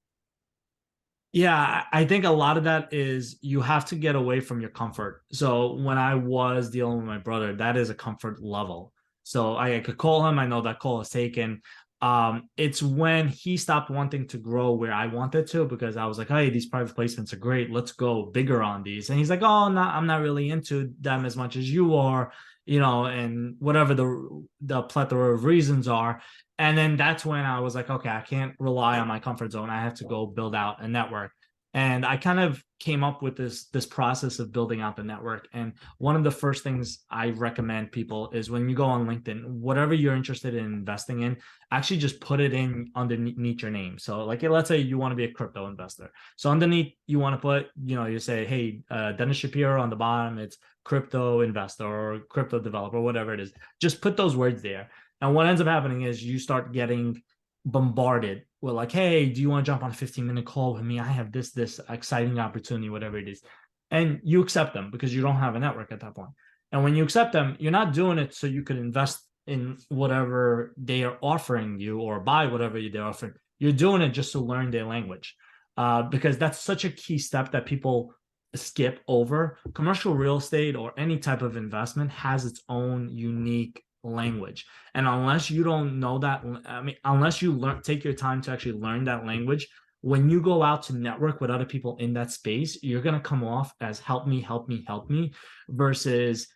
Yeah, 1.34 1.84
I 1.92 2.06
think 2.06 2.24
a 2.24 2.30
lot 2.30 2.58
of 2.58 2.64
that 2.64 2.94
is 2.94 3.38
you 3.42 3.60
have 3.60 3.86
to 3.88 3.96
get 3.96 4.16
away 4.16 4.40
from 4.40 4.62
your 4.62 4.70
comfort. 4.70 5.24
So 5.34 5.74
when 5.74 5.98
I 5.98 6.16
was 6.16 6.70
dealing 6.70 6.98
with 6.98 7.06
my 7.06 7.18
brother, 7.18 7.54
that 7.56 7.76
is 7.76 7.90
a 7.90 7.96
comfort 7.96 8.42
level. 8.42 8.94
So 9.24 9.58
I, 9.58 9.80
could 9.80 9.98
call 9.98 10.26
him. 10.26 10.40
I 10.40 10.46
know 10.46 10.62
that 10.62 10.80
call 10.80 11.02
is 11.02 11.10
taken. 11.10 11.62
Um, 12.02 12.50
it's 12.58 12.84
when 12.84 13.30
he 13.30 13.58
stopped 13.58 13.90
wanting 13.90 14.28
to 14.28 14.38
grow 14.38 14.74
where 14.74 14.94
I 14.94 15.08
wanted 15.08 15.48
to 15.48 15.66
because 15.66 15.98
I 15.98 16.06
was 16.06 16.18
like, 16.18 16.28
hey, 16.28 16.50
these 16.50 16.68
private 16.68 16.96
placements 16.96 17.34
are 17.34 17.38
great. 17.38 17.72
Let's 17.72 17.94
go 17.94 18.26
bigger 18.26 18.62
on 18.62 18.84
these. 18.84 19.10
And 19.10 19.18
he's 19.18 19.30
like, 19.30 19.42
oh, 19.42 19.70
no, 19.70 19.82
I'm 19.82 20.06
not 20.06 20.22
really 20.22 20.50
into 20.50 20.94
them 21.00 21.26
as 21.26 21.36
much 21.36 21.56
as 21.56 21.72
you 21.72 21.96
are, 21.96 22.32
you 22.66 22.80
know, 22.80 23.06
and 23.06 23.56
whatever 23.60 23.94
the 23.94 24.46
the 24.62 24.84
plethora 24.84 25.34
of 25.34 25.46
reasons 25.46 25.88
are. 25.88 26.22
And 26.58 26.78
then 26.78 26.96
that's 26.96 27.26
when 27.26 27.46
I 27.46 27.60
was 27.60 27.76
like, 27.76 27.90
okay, 27.90 28.10
I 28.10 28.22
can't 28.22 28.54
rely 28.60 29.00
on 29.00 29.08
my 29.08 29.20
comfort 29.20 29.52
zone. 29.52 29.70
I 29.70 29.82
have 29.82 29.96
to 29.96 30.06
go 30.06 30.26
build 30.26 30.56
out 30.56 30.82
a 30.82 30.88
network 30.88 31.32
and 31.76 32.06
i 32.06 32.18
kind 32.18 32.40
of 32.40 32.64
came 32.80 33.04
up 33.04 33.22
with 33.22 33.36
this 33.38 33.66
this 33.70 33.86
process 33.86 34.40
of 34.40 34.52
building 34.52 34.82
out 34.82 34.96
the 34.96 35.04
network. 35.04 35.48
And 35.54 35.74
one 35.98 36.16
of 36.16 36.24
the 36.24 36.32
first 36.32 36.64
things 36.64 37.06
i 37.10 37.30
recommend 37.30 37.92
people 37.92 38.30
is 38.32 38.50
when 38.50 38.68
you 38.68 38.76
go 38.76 38.86
on 38.86 39.08
linkedin 39.08 39.46
whatever 39.46 39.94
you're 39.94 40.16
interested 40.16 40.56
in 40.56 40.66
investing 40.66 41.22
in 41.22 41.38
actually 41.72 41.98
just 41.98 42.20
put 42.20 42.40
it 42.40 42.54
in 42.54 42.92
underneath 42.96 43.62
your 43.62 43.72
name. 43.72 43.98
So 43.98 44.26
like 44.26 44.44
let's 44.44 44.68
say 44.68 44.78
you 44.78 44.98
want 44.98 45.12
to 45.14 45.16
be 45.16 45.24
a 45.26 45.32
crypto 45.32 45.68
investor. 45.68 46.12
So 46.36 46.50
underneath 46.50 46.94
you 47.08 47.20
want 47.20 47.34
to 47.36 47.42
put 47.42 47.68
you 47.84 47.96
know 47.96 48.06
you 48.06 48.20
say 48.20 48.46
hey 48.46 48.82
uh, 48.92 49.14
denis 49.14 49.38
shapiro 49.38 49.82
on 49.82 49.90
the 49.90 49.96
bottom 49.96 50.38
it's 50.38 50.58
crypto 50.84 51.42
investor 51.42 51.86
or 51.86 52.20
crypto 52.30 52.60
developer 52.60 53.00
whatever 53.00 53.34
it 53.34 53.40
is. 53.40 53.54
Just 53.82 54.02
put 54.02 54.18
those 54.18 54.36
words 54.36 54.62
there. 54.62 54.92
And 55.22 55.34
what 55.34 55.48
ends 55.48 55.62
up 55.62 55.68
happening 55.68 56.02
is 56.02 56.22
you 56.22 56.40
start 56.40 56.74
getting 56.74 57.22
bombarded 57.66 58.44
with 58.66 58.74
like, 58.74 58.92
hey, 58.92 59.30
do 59.30 59.42
you 59.42 59.50
want 59.50 59.64
to 59.64 59.72
jump 59.72 59.84
on 59.84 59.92
a 59.92 59.94
15 59.94 60.26
minute 60.26 60.46
call 60.46 60.74
with 60.74 60.84
me? 60.84 61.00
I 61.00 61.06
have 61.06 61.32
this, 61.32 61.52
this 61.52 61.80
exciting 61.88 62.40
opportunity, 62.40 62.90
whatever 62.90 63.18
it 63.20 63.30
is. 63.30 63.44
And 63.92 64.20
you 64.24 64.42
accept 64.42 64.74
them 64.74 64.90
because 64.92 65.14
you 65.14 65.22
don't 65.22 65.36
have 65.36 65.56
a 65.56 65.60
network 65.60 65.92
at 65.92 66.00
that 66.00 66.16
point. 66.16 66.32
And 66.72 66.84
when 66.84 66.96
you 66.96 67.04
accept 67.04 67.32
them, 67.32 67.56
you're 67.60 67.72
not 67.72 67.94
doing 67.94 68.18
it 68.18 68.34
so 68.34 68.48
you 68.48 68.64
can 68.64 68.78
invest 68.78 69.22
in 69.46 69.78
whatever 69.90 70.74
they 70.78 71.04
are 71.04 71.18
offering 71.22 71.80
you 71.80 72.00
or 72.00 72.20
buy 72.20 72.48
whatever 72.48 72.82
they're 72.82 73.04
offering. 73.04 73.34
You're 73.60 73.72
doing 73.72 74.02
it 74.02 74.10
just 74.10 74.32
to 74.32 74.40
learn 74.40 74.72
their 74.72 74.86
language. 74.86 75.36
Uh, 75.78 76.02
because 76.02 76.38
that's 76.38 76.60
such 76.60 76.86
a 76.86 76.90
key 76.90 77.20
step 77.20 77.52
that 77.52 77.68
people 77.68 78.16
skip 78.56 79.02
over. 79.08 79.60
Commercial 79.76 80.16
real 80.16 80.38
estate 80.38 80.76
or 80.76 80.92
any 80.98 81.20
type 81.20 81.44
of 81.44 81.56
investment 81.56 82.10
has 82.10 82.46
its 82.46 82.64
own 82.68 83.10
unique 83.10 83.84
language. 84.06 84.66
And 84.94 85.08
unless 85.08 85.50
you 85.50 85.64
don't 85.64 86.00
know 86.00 86.18
that 86.20 86.44
i 86.66 86.82
mean 86.82 86.96
unless 87.04 87.42
you 87.42 87.52
learn 87.54 87.82
take 87.82 88.04
your 88.04 88.14
time 88.14 88.42
to 88.42 88.52
actually 88.52 88.80
learn 88.80 89.04
that 89.06 89.26
language 89.26 89.68
when 90.02 90.30
you 90.30 90.42
go 90.42 90.62
out 90.62 90.84
to 90.84 90.96
network 90.96 91.42
with 91.42 91.50
other 91.50 91.66
people 91.66 91.98
in 91.98 92.14
that 92.14 92.32
space 92.32 92.82
you're 92.84 93.02
going 93.02 93.16
to 93.16 93.22
come 93.22 93.44
off 93.44 93.74
as 93.82 94.00
help 94.00 94.28
me 94.28 94.40
help 94.40 94.70
me 94.70 94.84
help 94.88 95.10
me 95.10 95.34
versus 95.70 96.48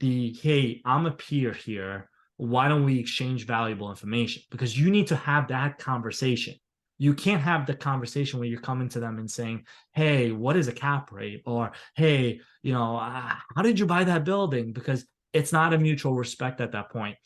the 0.00 0.32
hey 0.40 0.80
i'm 0.84 1.06
a 1.06 1.10
peer 1.10 1.52
here. 1.52 2.08
Why 2.38 2.66
don't 2.66 2.84
we 2.84 2.98
exchange 2.98 3.46
valuable 3.46 3.90
information? 3.90 4.42
Because 4.50 4.76
you 4.76 4.90
need 4.90 5.06
to 5.08 5.16
have 5.16 5.48
that 5.48 5.78
conversation. 5.78 6.54
You 6.98 7.14
can't 7.14 7.42
have 7.42 7.66
the 7.66 7.74
conversation 7.74 8.38
where 8.38 8.48
you're 8.48 8.60
coming 8.60 8.88
to 8.90 9.00
them 9.00 9.18
and 9.18 9.30
saying 9.30 9.64
hey 9.92 10.32
what 10.32 10.56
is 10.56 10.68
a 10.68 10.72
cap 10.72 11.12
rate? 11.12 11.42
or 11.46 11.72
hey 11.94 12.40
you 12.62 12.72
know 12.72 12.96
uh, 12.96 13.34
how 13.54 13.62
did 13.62 13.78
you 13.78 13.86
buy 13.86 14.04
that 14.04 14.24
building? 14.24 14.72
Because 14.72 15.04
it's 15.32 15.52
not 15.52 15.72
a 15.72 15.78
mutual 15.78 16.14
respect 16.14 16.60
at 16.60 16.72
that 16.72 16.90
point. 16.90 17.16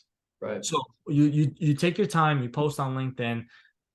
Right. 0.41 0.63
So 0.63 0.81
you 1.07 1.25
you 1.25 1.51
you 1.57 1.73
take 1.73 1.97
your 1.97 2.07
time, 2.07 2.43
you 2.43 2.49
post 2.49 2.79
on 2.79 2.95
LinkedIn, 2.95 3.45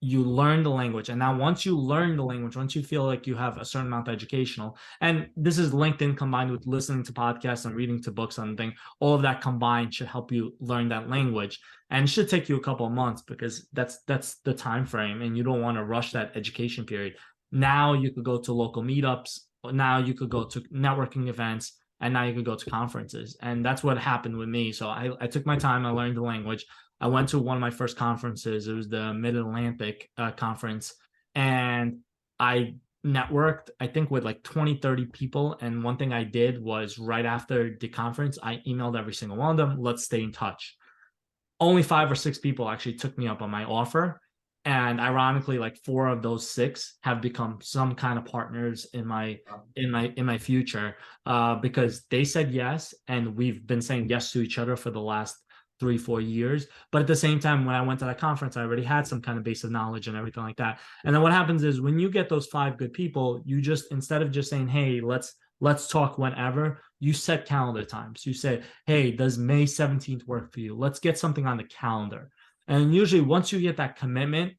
you 0.01 0.25
learn 0.25 0.65
the 0.65 0.71
language. 0.71 1.09
And 1.09 1.19
now 1.19 1.37
once 1.37 1.65
you 1.65 1.79
learn 1.79 2.17
the 2.17 2.25
language 2.25 2.57
once 2.57 2.75
you 2.75 2.83
feel 2.83 3.05
like 3.05 3.27
you 3.27 3.37
have 3.37 3.59
a 3.59 3.65
certain 3.65 3.87
amount 3.87 4.09
of 4.09 4.15
educational 4.15 4.77
and 5.01 5.29
this 5.37 5.59
is 5.59 5.71
linkedin 5.71 6.17
combined 6.17 6.51
with 6.51 6.67
listening 6.67 7.05
to 7.05 7.13
podcasts 7.13 7.67
and 7.67 7.77
reading 7.77 8.03
to 8.03 8.11
books 8.11 8.39
and 8.39 8.59
thing 8.59 8.73
all 8.99 9.15
of 9.15 9.23
that 9.23 9.41
combined 9.41 9.95
should 9.95 10.09
help 10.09 10.33
you 10.33 10.57
learn 10.59 10.89
that 10.89 11.09
language. 11.09 11.61
And 11.91 12.05
it 12.05 12.09
should 12.09 12.29
take 12.29 12.49
you 12.49 12.57
a 12.57 12.61
couple 12.61 12.87
of 12.87 12.93
months 12.93 13.23
because 13.23 13.69
that's 13.73 14.03
that's 14.09 14.41
the 14.41 14.53
time 14.53 14.85
frame 14.85 15.23
and 15.23 15.37
you 15.37 15.45
don't 15.45 15.63
want 15.63 15.77
to 15.77 15.85
rush 15.85 16.11
that 16.13 16.33
education 16.35 16.85
period. 16.85 17.15
Now 17.53 17.93
you 17.93 18.11
could 18.11 18.25
go 18.25 18.39
to 18.39 18.53
local 18.53 18.83
meetups. 18.83 19.41
Now 19.71 19.99
you 19.99 20.15
could 20.15 20.31
go 20.31 20.45
to 20.45 20.61
networking 20.75 21.29
events 21.29 21.79
and 22.03 22.13
now 22.13 22.25
you 22.25 22.35
can 22.35 22.45
go 22.45 22.55
to 22.55 22.69
conferences 22.69 23.37
and 23.41 23.65
that's 23.65 23.83
what 23.83 23.97
happened 23.97 24.37
with 24.37 24.49
me 24.49 24.71
so 24.73 24.89
i, 24.89 25.11
I 25.21 25.27
took 25.27 25.47
my 25.47 25.57
time 25.57 25.87
i 25.87 25.91
learned 25.91 26.17
the 26.17 26.23
language 26.23 26.67
I 27.03 27.09
went 27.09 27.31
to 27.31 27.41
one 27.41 27.57
of 27.57 27.61
my 27.61 27.71
first 27.71 27.97
conferences. 27.97 28.69
It 28.69 28.75
was 28.75 28.89
the 28.89 29.13
Mid 29.13 29.35
Atlantic 29.35 30.09
uh, 30.17 30.31
conference, 30.31 30.95
and 31.35 31.99
I 32.39 32.77
networked, 33.05 33.71
I 33.81 33.89
think, 33.89 34.13
with 34.13 34.25
like 34.25 34.45
20, 34.45 34.77
30 34.77 35.07
people. 35.07 35.59
And 35.61 35.83
one 35.83 35.97
thing 35.97 36.13
I 36.13 36.23
did 36.23 36.63
was 36.63 37.01
right 37.01 37.27
after 37.27 37.77
the 37.81 37.89
conference, 37.89 38.39
I 38.41 38.63
emailed 38.69 38.97
every 38.97 39.15
single 39.15 39.37
one 39.37 39.59
of 39.59 39.69
them, 39.69 39.81
let's 39.81 40.05
stay 40.05 40.23
in 40.23 40.31
touch. 40.31 40.77
Only 41.59 41.83
five 41.83 42.11
or 42.11 42.15
six 42.15 42.39
people 42.39 42.69
actually 42.69 42.95
took 42.95 43.19
me 43.19 43.27
up 43.27 43.43
on 43.43 43.51
my 43.51 43.65
offer. 43.65 44.21
And 44.65 45.01
ironically, 45.01 45.59
like 45.59 45.77
four 45.79 46.07
of 46.07 46.23
those 46.23 46.49
six 46.49 46.99
have 47.03 47.21
become 47.21 47.59
some 47.61 47.97
kind 47.97 48.17
of 48.17 48.25
partners 48.25 48.87
in 48.95 49.07
my 49.07 49.41
in 49.75 49.91
my 49.91 50.13
in 50.17 50.25
my 50.25 50.39
future 50.39 50.97
uh, 51.27 51.57
because 51.57 52.05
they 52.11 52.25
said 52.25 52.53
yes, 52.53 52.95
and 53.09 53.35
we've 53.37 53.67
been 53.67 53.83
saying 53.83 54.09
yes 54.09 54.31
to 54.33 54.41
each 54.41 54.59
other 54.59 54.77
for 54.77 54.91
the 54.91 55.01
last 55.01 55.37
three, 55.81 55.99
four 55.99 56.21
years. 56.21 56.69
But 56.93 57.03
at 57.03 57.09
the 57.09 57.17
same 57.17 57.41
time, 57.41 57.65
when 57.65 57.75
I 57.75 57.83
went 57.83 57.99
to 58.01 58.05
that 58.05 58.19
conference, 58.19 58.57
I 58.57 58.63
already 58.63 58.85
had 58.85 59.05
some 59.05 59.21
kind 59.21 59.37
of 59.37 59.43
base 59.43 59.65
of 59.65 59.73
knowledge 59.73 60.07
and 60.07 60.17
everything 60.17 60.45
like 60.45 60.59
that. 60.59 60.79
And 61.05 61.13
then 61.13 61.23
what 61.23 61.33
happens 61.33 61.65
is 61.65 61.81
when 61.81 61.99
you 61.99 62.09
get 62.09 62.29
those 62.29 62.47
five 62.47 62.77
good 62.77 62.93
people, 62.93 63.43
you 63.45 63.61
just 63.61 63.91
instead 63.91 64.23
of 64.23 64.31
just 64.31 64.49
saying, 64.49 64.69
hey, 64.69 65.01
let's 65.01 65.35
let's 65.61 65.89
talk 65.89 66.19
whenever, 66.19 66.81
you 67.01 67.13
set 67.13 67.47
calendar 67.47 67.85
times. 67.85 68.25
You 68.25 68.33
say, 68.33 68.63
hey, 68.87 69.11
does 69.11 69.39
May 69.39 69.65
17th 69.65 70.27
work 70.27 70.53
for 70.53 70.61
you? 70.61 70.77
Let's 70.77 71.01
get 71.01 71.19
something 71.19 71.47
on 71.47 71.57
the 71.57 71.65
calendar. 71.65 72.31
And 72.73 72.95
usually 72.95 73.21
once 73.21 73.53
you 73.53 73.61
get 73.61 73.77
that 73.77 73.97
commitment, 73.97 74.55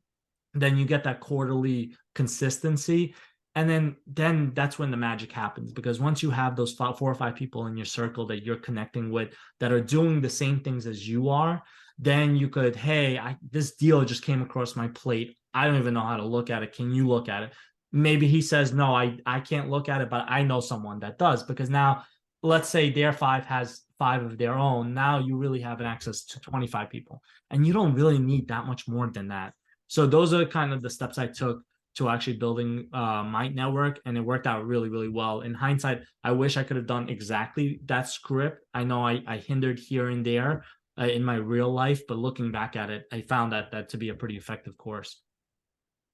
then 0.54 0.78
you 0.78 0.86
get 0.86 1.04
that 1.04 1.20
quarterly 1.20 1.96
consistency. 2.14 3.16
And 3.56 3.68
then 3.68 3.96
then 4.06 4.52
that's 4.54 4.78
when 4.78 4.92
the 4.92 4.98
magic 4.98 5.32
happens 5.32 5.72
because 5.72 6.00
once 6.00 6.22
you 6.22 6.30
have 6.30 6.56
those 6.56 6.74
five, 6.74 6.98
four 6.98 7.10
or 7.12 7.16
five 7.16 7.36
people 7.36 7.66
in 7.66 7.76
your 7.76 7.86
circle 7.86 8.28
that 8.28 8.44
you're 8.44 8.56
connecting 8.56 9.12
with 9.12 9.34
that 9.60 9.72
are 9.72 9.82
doing 9.82 10.22
the 10.22 10.30
same 10.30 10.60
things 10.60 10.86
as 10.88 11.08
you 11.08 11.30
are 11.30 11.64
then 12.00 12.36
you 12.36 12.50
could 12.50 12.76
hey 12.76 13.20
I, 13.20 13.38
this 13.52 13.76
deal 13.76 14.04
just 14.04 14.24
came 14.24 14.42
across 14.42 14.76
my 14.76 14.88
plate. 14.88 15.38
I 15.54 15.66
don't 15.66 15.78
even 15.78 15.94
know 15.94 16.02
how 16.02 16.18
to 16.18 16.26
look 16.26 16.50
at 16.50 16.64
it. 16.64 16.74
Can 16.74 16.92
you 16.92 17.08
look 17.08 17.30
at 17.30 17.44
it? 17.44 17.54
Maybe 17.92 18.28
he 18.28 18.42
says 18.42 18.74
no 18.74 18.96
i 18.96 19.18
i 19.26 19.40
can't 19.40 19.70
look 19.70 19.88
at 19.90 20.02
it 20.02 20.10
but 20.10 20.26
i 20.28 20.42
know 20.44 20.60
someone 20.60 21.00
that 21.02 21.20
does. 21.20 21.44
Because 21.44 21.70
now 21.70 22.06
let's 22.42 22.70
say 22.70 22.90
their 22.90 23.14
five 23.14 23.46
has 23.46 23.83
five 24.00 24.24
of 24.24 24.38
their 24.38 24.54
own 24.54 24.94
now 24.94 25.20
you 25.20 25.38
really 25.38 25.62
have 25.62 25.80
an 25.80 25.86
access 25.86 26.24
to 26.26 26.40
25 26.40 26.90
people. 26.90 27.22
And 27.52 27.66
you 27.66 27.74
don't 27.74 27.94
really 27.94 28.20
need 28.20 28.48
that 28.48 28.66
much 28.66 28.88
more 28.88 29.10
than 29.12 29.28
that. 29.30 29.54
So 29.88 30.08
those 30.08 30.34
are 30.34 30.46
kind 30.46 30.74
of 30.74 30.82
the 30.82 30.90
steps 30.90 31.18
i 31.18 31.28
took 31.28 31.62
to 31.96 32.10
actually 32.10 32.38
building 32.38 32.90
uh, 32.92 33.24
my 33.24 33.50
network 33.50 34.00
and 34.06 34.18
it 34.18 34.22
worked 34.22 34.48
out 34.48 34.66
really 34.66 34.90
really 34.90 35.10
well. 35.10 35.42
In 35.42 35.54
hindsight 35.54 36.02
i 36.24 36.32
wish 36.32 36.58
i 36.58 36.64
could 36.64 36.78
have 36.78 36.88
done 36.88 37.10
exactly 37.10 37.80
that 37.86 38.08
script. 38.08 38.66
I 38.74 38.84
know 38.84 39.06
i, 39.06 39.22
I 39.28 39.38
hindered 39.38 39.80
here 39.80 40.10
and 40.10 40.26
there 40.26 40.64
uh, 41.00 41.06
in 41.06 41.24
my 41.24 41.36
real 41.36 41.72
life 41.72 42.02
but 42.08 42.18
looking 42.18 42.52
back 42.52 42.76
at 42.76 42.90
it 42.90 43.06
i 43.12 43.22
found 43.22 43.52
that 43.52 43.72
that 43.72 43.90
to 43.90 43.98
be 43.98 44.10
a 44.10 44.16
pretty 44.16 44.38
effective 44.38 44.78
course. 44.78 45.22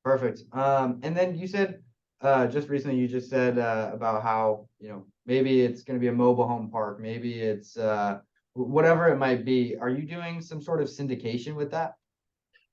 Perfect. 0.04 0.44
Um 0.54 1.00
and 1.04 1.16
then 1.16 1.36
you 1.36 1.48
said 1.48 1.82
uh 2.22 2.48
just 2.48 2.68
recently 2.68 2.98
you 2.98 3.08
just 3.08 3.30
said 3.30 3.58
uh 3.58 3.92
about 3.94 4.22
how 4.24 4.68
you 4.80 4.90
know 4.90 5.06
maybe 5.30 5.62
it's 5.62 5.84
going 5.84 5.98
to 5.98 6.02
be 6.02 6.12
a 6.16 6.20
mobile 6.26 6.48
home 6.48 6.70
park 6.70 7.00
maybe 7.00 7.40
it's 7.40 7.78
uh 7.78 8.18
whatever 8.54 9.08
it 9.08 9.18
might 9.18 9.46
be 9.46 9.78
are 9.80 9.90
you 9.90 10.04
doing 10.06 10.42
some 10.42 10.62
sort 10.62 10.82
of 10.82 10.88
syndication 10.88 11.56
with 11.56 11.72
that 11.72 11.94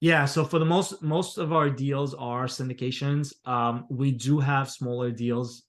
yeah, 0.01 0.27
so 0.27 0.45
for 0.45 0.59
the 0.59 0.65
most 0.65 1.03
most 1.03 1.39
of 1.39 1.53
our 1.53 1.71
deals 1.71 2.13
are 2.15 2.47
syndications. 2.47 3.33
Um, 3.47 3.87
we 3.89 4.13
do 4.13 4.39
have 4.41 4.71
smaller 4.71 5.11
deals 5.11 5.63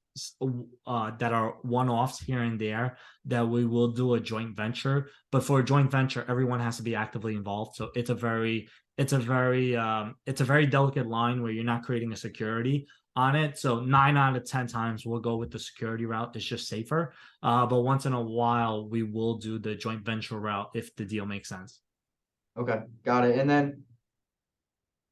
uh, 0.86 1.12
that 1.18 1.32
are 1.32 1.56
one-offs 1.62 2.20
here 2.20 2.42
and 2.42 2.60
there 2.60 2.98
that 3.26 3.48
we 3.48 3.66
will 3.66 3.90
do 3.90 4.16
a 4.16 4.20
joint 4.20 4.56
venture. 4.56 5.10
But 5.32 5.44
for 5.44 5.60
a 5.60 5.64
joint 5.64 5.92
venture, 5.92 6.26
everyone 6.28 6.60
has 6.60 6.78
to 6.78 6.84
be 6.84 6.96
actively 6.96 7.36
involved. 7.36 7.78
So 7.78 7.90
it's 7.96 8.10
a 8.10 8.16
very 8.16 8.68
it's 8.98 9.14
a 9.14 9.20
very 9.20 9.78
um, 9.78 10.16
it's 10.26 10.42
a 10.42 10.46
very 10.46 10.66
delicate 10.66 11.08
line 11.08 11.42
where 11.42 11.52
you're 11.52 11.64
not 11.64 11.84
creating 11.84 12.12
a 12.12 12.18
security 12.18 12.88
on 13.18 13.36
it. 13.36 13.58
So 13.58 13.80
nine 13.80 14.16
out 14.16 14.36
of 14.36 14.46
ten 14.46 14.68
times 14.68 15.06
we'll 15.06 15.20
go 15.20 15.36
with 15.36 15.52
the 15.52 15.60
security 15.60 16.06
route. 16.06 16.36
It's 16.36 16.46
just 16.46 16.68
safer. 16.68 17.14
Uh, 17.42 17.66
but 17.66 17.82
once 17.82 18.06
in 18.06 18.14
a 18.14 18.22
while 18.22 18.88
we 18.88 19.02
will 19.02 19.38
do 19.38 19.58
the 19.58 19.76
joint 19.76 20.06
venture 20.06 20.40
route 20.40 20.70
if 20.76 20.96
the 20.96 21.04
deal 21.04 21.26
makes 21.26 21.50
sense. 21.50 21.82
Okay, 22.58 22.82
got 23.04 23.26
it. 23.26 23.40
And 23.40 23.50
then 23.50 23.84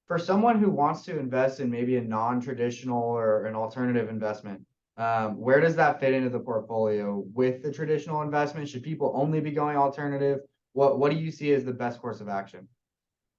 for 0.07 0.19
someone 0.19 0.59
who 0.59 0.69
wants 0.69 1.01
to 1.05 1.19
invest 1.19 1.59
in 1.59 1.69
maybe 1.69 1.97
a 1.97 2.01
non-traditional 2.01 3.01
or 3.01 3.47
an 3.47 3.55
alternative 3.55 4.07
investment, 4.07 4.61
um, 4.97 5.37
where 5.37 5.59
does 5.59 5.75
that 5.75 5.99
fit 5.99 6.13
into 6.13 6.29
the 6.29 6.39
portfolio 6.39 7.25
with 7.33 7.63
the 7.63 7.71
traditional 7.71 8.21
investment? 8.21 8.69
Should 8.69 8.83
people 8.83 9.11
only 9.15 9.41
be 9.41 9.51
going 9.51 9.77
alternative? 9.77 10.39
What 10.73 10.99
what 10.99 11.11
do 11.11 11.17
you 11.17 11.31
see 11.31 11.53
as 11.53 11.65
the 11.65 11.73
best 11.73 11.99
course 11.99 12.21
of 12.21 12.29
action? 12.29 12.67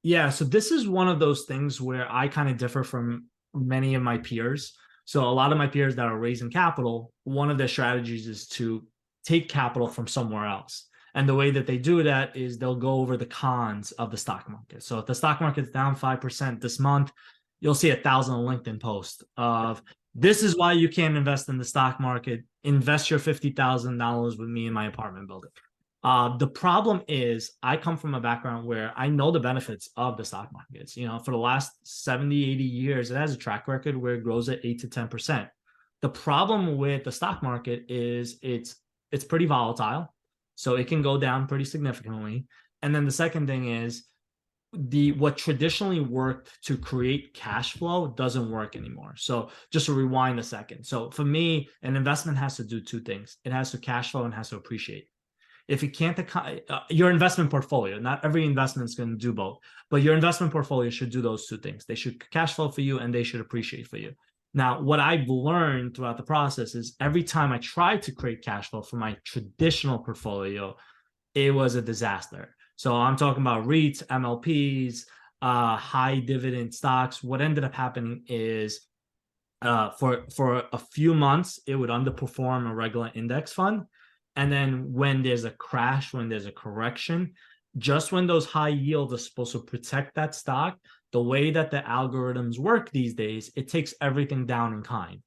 Yeah, 0.03 0.29
so 0.31 0.45
this 0.45 0.71
is 0.71 0.89
one 0.89 1.09
of 1.09 1.19
those 1.19 1.45
things 1.47 1.81
where 1.81 2.07
I 2.11 2.29
kind 2.29 2.49
of 2.49 2.59
differ 2.59 2.85
from 2.85 3.27
many 3.57 3.95
of 3.95 4.03
my 4.03 4.19
peers. 4.19 4.75
So 5.05 5.25
a 5.25 5.31
lot 5.31 5.53
of 5.53 5.59
my 5.59 5.67
peers 5.67 5.97
that 5.97 6.07
are 6.07 6.19
raising 6.19 6.51
capital, 6.51 7.13
one 7.25 7.51
of 7.51 7.59
their 7.59 7.69
strategies 7.69 8.27
is 8.27 8.49
to 8.49 8.87
take 9.25 9.49
capital 9.49 9.89
from 9.89 10.07
somewhere 10.07 10.47
else. 10.47 10.89
And 11.15 11.29
the 11.29 11.35
way 11.35 11.51
that 11.51 11.67
they 11.67 11.79
do 11.79 12.03
that 12.03 12.37
is 12.37 12.59
they'll 12.59 12.77
go 12.77 13.01
over 13.01 13.17
the 13.17 13.27
cons 13.27 13.93
of 13.93 14.11
the 14.11 14.17
stock 14.17 14.49
market. 14.51 14.83
So 14.83 14.99
if 14.99 15.07
the 15.07 15.15
stock 15.15 15.41
market's 15.41 15.71
down 15.71 15.97
5% 15.97 16.61
this 16.61 16.79
month, 16.79 17.11
you'll 17.61 17.75
see 17.75 17.91
a 17.91 17.97
thousand 17.97 18.35
LinkedIn 18.35 18.81
posts 18.81 19.23
of 19.37 19.83
this 20.15 20.43
is 20.43 20.57
why 20.57 20.73
you 20.73 20.89
can't 20.89 21.17
invest 21.17 21.49
in 21.49 21.59
the 21.59 21.65
stock 21.65 22.01
market. 22.01 22.41
Invest 22.65 23.11
your 23.11 23.19
$50,000 23.19 24.39
with 24.39 24.49
me 24.49 24.67
in 24.67 24.73
my 24.73 24.87
apartment 24.87 25.29
building. 25.29 25.51
Uh, 26.07 26.37
the 26.37 26.47
problem 26.47 27.03
is 27.09 27.57
I 27.65 27.77
come 27.77 27.97
from 27.97 28.15
a 28.15 28.21
background 28.21 28.65
where 28.65 28.93
I 28.97 29.09
know 29.09 29.33
the 29.33 29.41
benefits 29.41 29.91
of 29.97 30.17
the 30.17 30.25
stock 30.25 30.53
markets. 30.53 30.97
You 30.97 31.09
know, 31.09 31.19
for 31.19 31.33
the 31.33 31.37
last 31.37 31.73
70, 31.83 32.53
80 32.53 32.63
years, 32.63 33.11
it 33.11 33.17
has 33.17 33.35
a 33.35 33.37
track 33.37 33.67
record 33.67 33.97
where 33.97 34.15
it 34.15 34.23
grows 34.23 34.49
at 34.49 34.65
8 34.65 34.79
to 34.83 34.87
10%. 34.87 35.51
The 36.03 36.09
problem 36.09 36.77
with 36.77 37.03
the 37.03 37.11
stock 37.11 37.43
market 37.43 37.87
is 37.89 38.39
it's 38.41 38.77
it's 39.11 39.25
pretty 39.25 39.47
volatile 39.47 40.15
so 40.55 40.77
it 40.77 40.87
can 40.87 41.03
go 41.03 41.19
down 41.19 41.49
pretty 41.49 41.65
significantly. 41.65 42.47
And 42.83 42.95
then 42.95 43.05
the 43.05 43.11
second 43.11 43.49
thing 43.49 43.71
is 43.71 44.05
the 44.73 45.11
what 45.11 45.37
traditionally 45.37 45.99
worked 45.99 46.57
to 46.67 46.79
create 46.79 47.35
cash 47.35 47.73
flow 47.73 48.15
doesn't 48.17 48.49
work 48.49 48.77
anymore. 48.77 49.15
So 49.17 49.51
just 49.73 49.87
to 49.87 49.93
rewind 49.93 50.39
a 50.39 50.45
second. 50.45 50.85
So 50.85 51.11
for 51.11 51.25
me, 51.25 51.69
an 51.83 51.97
investment 51.97 52.39
has 52.39 52.55
to 52.59 52.65
do 52.65 52.81
two 52.81 53.01
things. 53.01 53.39
It 53.45 53.51
has 53.51 53.73
to 53.73 53.79
cash 53.79 54.13
flow 54.13 54.23
and 54.23 54.35
has 54.35 54.51
to 54.51 54.57
appreciate. 54.57 55.09
If 55.69 55.83
you 55.83 55.91
can't 55.91 56.19
uh, 56.37 56.81
your 56.91 57.11
investment 57.11 57.51
portfolio, 57.51 57.99
not 57.99 58.25
every 58.25 58.45
investment 58.45 58.89
is 58.89 58.95
going 58.95 59.11
to 59.11 59.17
do 59.17 59.33
both, 59.33 59.59
but 59.91 60.03
your 60.03 60.15
investment 60.15 60.53
portfolio 60.53 60.91
should 60.91 61.11
do 61.11 61.21
those 61.21 61.47
two 61.47 61.59
things. 61.59 61.85
They 61.85 61.97
should 61.97 62.31
cash 62.31 62.55
flow 62.55 62.69
for 62.71 62.83
you 62.83 62.99
and 62.99 63.13
they 63.13 63.25
should 63.25 63.41
appreciate 63.41 63.89
for 63.89 63.97
you. 63.97 64.13
Now, 64.55 64.81
what 64.81 65.01
I've 65.01 65.29
learned 65.29 65.97
throughout 65.97 66.17
the 66.17 66.23
process 66.23 66.75
is 66.75 66.97
every 67.01 67.25
time 67.25 67.53
I 67.53 67.59
tried 67.59 68.03
to 68.03 68.13
create 68.13 68.43
cash 68.43 68.71
flow 68.71 68.81
for 68.81 68.97
my 68.97 69.17
traditional 69.25 69.99
portfolio, 69.99 70.77
it 71.35 71.53
was 71.53 71.75
a 71.75 71.83
disaster. 71.83 72.55
So 72.77 72.95
I'm 72.95 73.17
talking 73.17 73.43
about 73.43 73.67
REITs, 73.67 74.07
MLPs, 74.07 75.01
uh, 75.43 75.77
high 75.77 76.21
dividend 76.21 76.75
stocks. 76.75 77.23
What 77.23 77.41
ended 77.41 77.65
up 77.65 77.75
happening 77.75 78.25
is 78.29 78.87
uh, 79.63 79.91
for 79.91 80.25
for 80.35 80.65
a 80.73 80.79
few 80.79 81.15
months 81.15 81.61
it 81.67 81.75
would 81.75 81.91
underperform 81.91 82.71
a 82.71 82.75
regular 82.75 83.11
index 83.15 83.53
fund, 83.53 83.85
and 84.37 84.53
then 84.53 84.93
when 84.93 85.23
there's 85.23 85.45
a 85.45 85.51
crash, 85.51 86.13
when 86.13 86.29
there's 86.29 86.47
a 86.47 86.53
correction, 86.53 87.33
just 87.79 88.13
when 88.13 88.27
those 88.27 88.47
high 88.47 88.69
yields 88.69 89.13
are 89.13 89.19
supposed 89.19 89.53
to 89.53 89.61
protect 89.61 90.15
that 90.15 90.35
stock, 90.35 90.79
the 91.13 91.23
way 91.23 91.51
that 91.51 91.71
the 91.71 91.79
algorithms 91.79 92.59
work 92.59 92.91
these 92.91 93.15
days, 93.15 93.51
it 93.57 93.69
takes 93.69 93.95
everything 94.01 94.47
down 94.47 94.75
in 94.75 94.83
kind. 94.83 95.23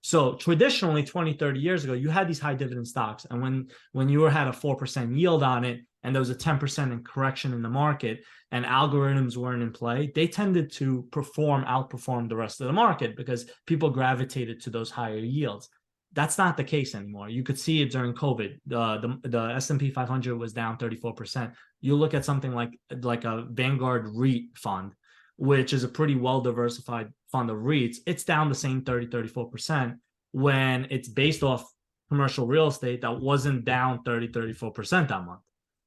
So 0.00 0.34
traditionally 0.36 1.02
20, 1.02 1.34
30 1.34 1.60
years 1.60 1.84
ago, 1.84 1.92
you 1.92 2.08
had 2.08 2.28
these 2.28 2.38
high 2.38 2.54
dividend 2.54 2.86
stocks. 2.86 3.26
And 3.30 3.42
when 3.42 3.68
when 3.92 4.08
you 4.08 4.22
had 4.22 4.48
a 4.48 4.52
4% 4.52 5.18
yield 5.18 5.42
on 5.42 5.64
it 5.64 5.80
and 6.02 6.14
there 6.14 6.20
was 6.20 6.30
a 6.30 6.34
10% 6.34 6.92
in 6.92 7.02
correction 7.02 7.52
in 7.52 7.62
the 7.62 7.68
market 7.68 8.20
and 8.52 8.64
algorithms 8.64 9.36
weren't 9.36 9.62
in 9.62 9.72
play, 9.72 10.10
they 10.14 10.28
tended 10.28 10.70
to 10.72 11.06
perform, 11.10 11.64
outperform 11.64 12.28
the 12.28 12.36
rest 12.36 12.60
of 12.60 12.68
the 12.68 12.72
market 12.72 13.16
because 13.16 13.50
people 13.66 13.90
gravitated 13.90 14.62
to 14.62 14.70
those 14.70 14.90
higher 14.90 15.18
yields. 15.18 15.68
That's 16.12 16.38
not 16.38 16.56
the 16.56 16.64
case 16.64 16.94
anymore. 16.94 17.28
You 17.28 17.42
could 17.42 17.58
see 17.58 17.82
it 17.82 17.90
during 17.90 18.14
COVID. 18.14 18.58
The 18.66 18.98
the, 19.22 19.28
the 19.28 19.54
S&P 19.56 19.90
500 19.90 20.36
was 20.36 20.52
down 20.52 20.78
34%. 20.78 21.52
You 21.80 21.94
look 21.94 22.14
at 22.14 22.24
something 22.24 22.54
like 22.54 22.78
like 23.02 23.24
a 23.24 23.46
Vanguard 23.50 24.08
REIT 24.14 24.56
fund 24.56 24.92
which 25.38 25.72
is 25.72 25.84
a 25.84 25.88
pretty 25.88 26.16
well 26.16 26.40
diversified 26.40 27.12
fund 27.30 27.48
of 27.48 27.58
REITs, 27.58 27.98
it's 28.06 28.24
down 28.24 28.48
the 28.48 28.54
same 28.54 28.82
30, 28.82 29.06
34% 29.06 29.96
when 30.32 30.86
it's 30.90 31.08
based 31.08 31.42
off 31.42 31.64
commercial 32.08 32.46
real 32.46 32.66
estate 32.66 33.00
that 33.00 33.20
wasn't 33.20 33.64
down 33.64 34.02
30, 34.02 34.28
34% 34.28 35.08
that 35.08 35.24
month. 35.24 35.40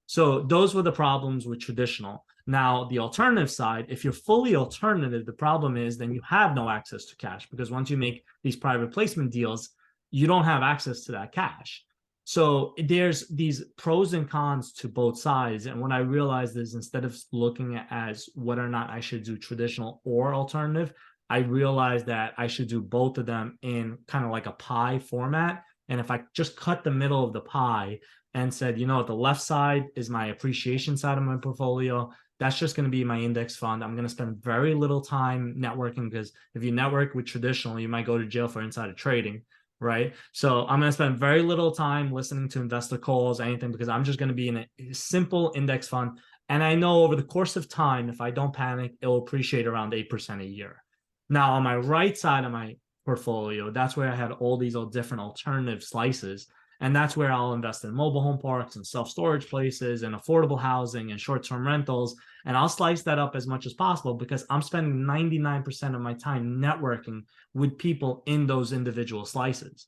So 0.06 0.42
those 0.42 0.74
were 0.74 0.82
the 0.82 0.92
problems 0.92 1.46
with 1.46 1.60
traditional. 1.60 2.26
Now, 2.48 2.86
the 2.86 3.00
alternative 3.00 3.52
side, 3.52 3.86
if 3.90 4.04
you're 4.04 4.14
fully 4.14 4.56
alternative, 4.56 5.26
the 5.26 5.34
problem 5.34 5.78
is 5.78 5.98
then 5.98 6.14
you 6.14 6.22
have 6.28 6.56
no 6.56 6.70
access 6.70 7.06
to 7.06 7.16
cash 7.18 7.50
because 7.50 7.72
once 7.72 7.90
you 7.90 7.98
make 7.98 8.24
these 8.44 8.56
private 8.56 8.92
placement 8.92 9.32
deals, 9.32 9.70
you 10.12 10.28
don't 10.28 10.44
have 10.44 10.62
access 10.62 11.06
to 11.06 11.14
that 11.14 11.32
cash. 11.32 11.84
So 12.24 12.74
there's 12.78 13.28
these 13.30 13.64
pros 13.78 14.14
and 14.14 14.30
cons 14.30 14.74
to 14.74 14.88
both 14.88 15.20
sides. 15.20 15.66
And 15.66 15.82
what 15.82 15.92
I 15.92 16.00
realized 16.00 16.56
is 16.56 16.76
instead 16.76 17.04
of 17.04 17.18
looking 17.32 17.76
at 17.76 17.88
as 17.90 18.30
whether 18.36 18.64
or 18.64 18.70
not 18.70 18.90
I 18.90 19.00
should 19.00 19.24
do 19.24 19.38
traditional 19.38 20.02
or 20.06 20.34
alternative, 20.34 20.94
I 21.30 21.40
realized 21.40 22.06
that 22.08 22.34
I 22.38 22.48
should 22.48 22.68
do 22.68 22.82
both 22.82 23.18
of 23.18 23.26
them 23.26 23.58
in 23.62 23.98
kind 24.08 24.26
of 24.26 24.32
like 24.32 24.46
a 24.46 24.52
pie 24.52 25.00
format. 25.00 25.64
And 25.90 26.00
if 26.00 26.12
I 26.12 26.22
just 26.34 26.56
cut 26.56 26.84
the 26.84 26.92
middle 26.92 27.24
of 27.24 27.34
the 27.34 27.42
pie 27.42 28.00
and 28.34 28.54
said, 28.54 28.80
you 28.80 28.86
know, 28.86 29.04
the 29.04 29.14
left 29.14 29.42
side 29.42 29.88
is 29.96 30.10
my 30.10 30.28
appreciation 30.28 30.96
side 30.96 31.18
of 31.18 31.24
my 31.24 31.38
portfolio, 31.38 32.12
that's 32.40 32.58
just 32.58 32.76
going 32.76 32.86
to 32.86 32.90
be 32.90 33.04
my 33.04 33.20
index 33.20 33.56
fund. 33.56 33.84
I'm 33.84 33.96
going 33.96 34.08
to 34.08 34.14
spend 34.14 34.44
very 34.44 34.74
little 34.74 35.02
time 35.02 35.56
networking 35.58 36.10
because 36.10 36.32
if 36.56 36.64
you 36.64 36.72
network 36.72 37.14
with 37.14 37.26
traditional, 37.26 37.80
you 37.80 37.88
might 37.88 38.06
go 38.06 38.18
to 38.18 38.26
jail 38.26 38.48
for 38.48 38.62
insider 38.62 38.94
trading 38.94 39.44
right? 39.82 40.14
So 40.32 40.62
I'm 40.68 40.80
going 40.80 40.90
to 40.90 40.94
spend 40.94 41.20
very 41.20 41.42
little 41.42 41.72
time 41.72 42.12
listening 42.12 42.48
to 42.50 42.62
investor 42.62 42.98
calls, 42.98 43.42
anything, 43.42 43.72
because 43.72 43.90
I'm 43.90 44.04
just 44.04 44.20
going 44.20 44.30
to 44.30 44.36
be 44.36 44.48
in 44.48 44.58
a 44.58 44.94
simple 44.94 45.52
index 45.56 45.88
fund. 45.88 46.20
And 46.48 46.64
I 46.64 46.76
know 46.76 47.04
over 47.04 47.16
the 47.16 47.24
course 47.24 47.56
of 47.56 47.68
time, 47.68 48.10
if 48.10 48.22
I 48.22 48.32
don't 48.32 48.54
panic, 48.54 48.94
it 49.02 49.08
will 49.08 49.18
appreciate 49.18 49.68
around 49.68 49.94
8% 49.94 50.42
a 50.42 50.46
year. 50.46 50.84
Now, 51.30 51.54
on 51.54 51.64
my 51.64 51.76
right 51.76 52.18
side 52.18 52.46
of 52.46 52.52
my 52.52 52.78
portfolio, 53.06 53.72
that's 53.72 53.98
where 53.98 54.12
I 54.12 54.16
had 54.16 54.32
all 54.32 54.58
these 54.58 54.76
all 54.76 54.86
different 54.86 55.22
alternative 55.22 55.84
slices. 55.84 56.48
And 56.82 56.96
that's 56.96 57.16
where 57.16 57.32
I'll 57.32 57.54
invest 57.54 57.84
in 57.84 57.94
mobile 57.94 58.22
home 58.22 58.40
parks 58.40 58.76
and 58.76 58.86
self 58.86 59.10
storage 59.10 59.48
places 59.48 60.02
and 60.02 60.16
affordable 60.16 60.60
housing 60.60 61.12
and 61.12 61.22
short 61.22 61.44
term 61.44 61.66
rentals. 61.66 62.16
And 62.46 62.58
I'll 62.58 62.70
slice 62.70 63.04
that 63.04 63.20
up 63.20 63.36
as 63.36 63.46
much 63.48 63.68
as 63.68 63.74
possible 63.74 64.16
because 64.16 64.46
I'm 64.50 64.64
spending 64.64 65.06
99% 65.06 65.96
of 65.96 66.02
my 66.02 66.16
time 66.16 66.60
networking 66.60 67.22
with 67.54 67.78
people 67.78 68.24
in 68.26 68.48
those 68.48 68.74
individual 68.74 69.26
slices. 69.26 69.88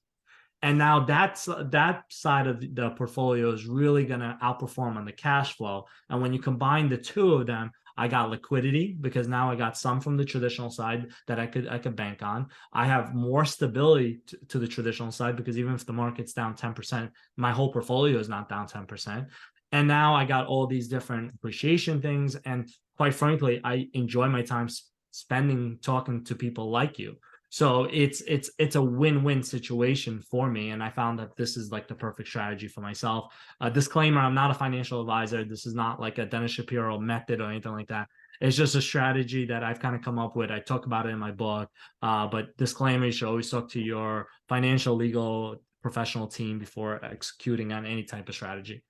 And 0.61 0.77
now 0.77 1.01
that's 1.01 1.49
that 1.71 2.05
side 2.07 2.47
of 2.47 2.61
the 2.61 2.91
portfolio 2.91 3.51
is 3.51 3.65
really 3.65 4.05
going 4.05 4.21
to 4.21 4.37
outperform 4.41 4.95
on 4.95 5.03
the 5.03 5.11
cash 5.11 5.57
flow. 5.57 5.87
And 6.09 6.21
when 6.21 6.31
you 6.31 6.39
combine 6.39 6.87
the 6.87 6.97
two 6.97 7.33
of 7.33 7.47
them, 7.47 7.71
I 7.97 8.07
got 8.07 8.29
liquidity 8.29 8.97
because 8.99 9.27
now 9.27 9.51
I 9.51 9.55
got 9.55 9.77
some 9.77 10.01
from 10.01 10.17
the 10.17 10.25
traditional 10.25 10.69
side 10.69 11.11
that 11.27 11.39
I 11.39 11.45
could 11.45 11.67
I 11.67 11.77
could 11.77 11.95
bank 11.95 12.23
on. 12.23 12.47
I 12.71 12.85
have 12.85 13.13
more 13.13 13.45
stability 13.45 14.19
to, 14.27 14.37
to 14.49 14.59
the 14.59 14.67
traditional 14.67 15.11
side 15.11 15.35
because 15.35 15.57
even 15.57 15.73
if 15.73 15.85
the 15.85 15.93
market's 15.93 16.33
down 16.33 16.55
10%, 16.55 17.09
my 17.37 17.51
whole 17.51 17.71
portfolio 17.71 18.17
is 18.17 18.29
not 18.29 18.49
down 18.49 18.67
10%. 18.67 19.27
And 19.71 19.87
now 19.87 20.15
I 20.15 20.25
got 20.25 20.47
all 20.47 20.67
these 20.67 20.87
different 20.87 21.33
appreciation 21.35 22.01
things. 22.01 22.35
And 22.45 22.69
quite 22.95 23.15
frankly, 23.15 23.59
I 23.63 23.89
enjoy 23.93 24.27
my 24.29 24.43
time 24.43 24.69
spending 25.11 25.79
talking 25.81 26.23
to 26.25 26.35
people 26.35 26.69
like 26.69 26.99
you. 26.99 27.17
So 27.53 27.83
it's 27.91 28.21
it's 28.21 28.49
it's 28.57 28.77
a 28.77 28.81
win-win 28.81 29.43
situation 29.43 30.19
for 30.19 30.49
me, 30.49 30.71
and 30.71 30.81
I 30.81 30.89
found 30.89 31.19
that 31.19 31.35
this 31.35 31.55
is 31.55 31.69
like 31.69 31.87
the 31.87 31.93
perfect 31.93 32.27
strategy 32.27 32.67
for 32.67 32.81
myself. 32.81 33.31
Uh, 33.61 33.69
disclaimer: 33.69 34.21
I'm 34.21 34.33
not 34.33 34.49
a 34.49 34.55
financial 34.55 34.99
advisor. 35.01 35.43
This 35.45 35.67
is 35.67 35.75
not 35.75 36.01
like 36.01 36.17
a 36.17 36.25
Denis 36.25 36.49
Shapiro 36.49 36.99
method 36.99 37.41
or 37.41 37.51
anything 37.51 37.73
like 37.73 37.89
that. 37.89 38.07
It's 38.41 38.57
just 38.57 38.73
a 38.73 38.81
strategy 38.81 39.45
that 39.45 39.63
I've 39.63 39.79
kind 39.79 39.95
of 39.95 40.01
come 40.01 40.17
up 40.17 40.35
with. 40.35 40.49
I 40.49 40.61
talk 40.61 40.87
about 40.87 41.05
it 41.05 41.09
in 41.09 41.19
my 41.19 41.29
book. 41.29 41.69
Uh, 42.01 42.25
but 42.25 42.57
disclaimer: 42.57 43.05
you 43.05 43.11
should 43.11 43.27
always 43.27 43.51
talk 43.51 43.69
to 43.73 43.79
your 43.79 44.29
financial, 44.49 44.95
legal, 44.95 45.57
professional 45.83 46.25
team 46.25 46.57
before 46.57 47.05
executing 47.05 47.71
on 47.71 47.85
any 47.85 48.03
type 48.03 48.27
of 48.29 48.33
strategy. 48.33 48.81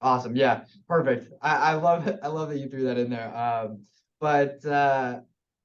Awesome. 0.00 0.36
Yeah, 0.36 0.60
perfect. 0.86 1.32
I, 1.42 1.72
I 1.72 1.74
love 1.74 2.06
it. 2.06 2.20
I 2.22 2.28
love 2.28 2.50
that 2.50 2.58
you 2.58 2.68
threw 2.68 2.84
that 2.84 2.98
in 2.98 3.10
there. 3.10 3.36
Um, 3.36 3.82
but 4.20 4.64
uh, 4.64 5.22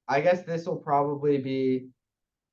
I 0.08 0.22
guess 0.22 0.41
this 0.41 0.65
will 0.65 0.77
probably 0.77 1.38
be 1.38 1.89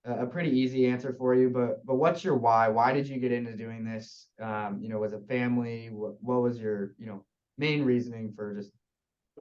a 0.04 0.26
pretty 0.26 0.50
easy 0.50 0.86
answer 0.86 1.14
for 1.16 1.34
you, 1.34 1.48
but 1.48 1.84
but 1.86 1.96
what's 1.96 2.24
your 2.24 2.36
why? 2.36 2.68
Why 2.68 2.92
did 2.92 3.06
you 3.08 3.18
get 3.18 3.32
into 3.32 3.56
doing 3.56 3.84
this? 3.84 4.26
Um, 4.40 4.78
you 4.80 4.88
know, 4.88 4.98
was 4.98 5.12
it 5.12 5.22
family? 5.28 5.90
What 5.92 6.14
what 6.20 6.42
was 6.42 6.58
your, 6.58 6.94
you 6.98 7.06
know, 7.06 7.24
main 7.58 7.84
reasoning 7.84 8.32
for 8.34 8.54
just 8.54 8.70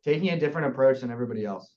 taking 0.03 0.29
a 0.29 0.39
different 0.39 0.67
approach 0.67 1.01
than 1.01 1.11
everybody 1.11 1.45
else? 1.45 1.73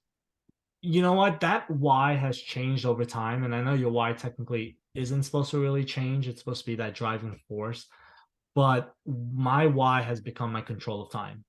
You 0.82 1.00
know 1.00 1.14
what? 1.14 1.40
That 1.40 1.70
why 1.70 2.14
has 2.14 2.38
changed 2.38 2.84
over 2.84 3.06
time. 3.06 3.44
And 3.44 3.54
I 3.54 3.62
know 3.62 3.72
your 3.72 3.90
why 3.90 4.12
technically 4.12 4.78
isn't 4.94 5.22
supposed 5.22 5.50
to 5.52 5.58
really 5.58 5.84
change. 5.84 6.28
It's 6.28 6.40
supposed 6.40 6.60
to 6.60 6.66
be 6.66 6.76
that 6.76 6.94
driving 6.94 7.40
force. 7.48 7.86
But 8.54 8.92
my 9.06 9.66
why 9.66 10.02
has 10.02 10.20
become 10.20 10.52
my 10.52 10.60
control 10.60 11.02
of 11.02 11.10
time. 11.10 11.44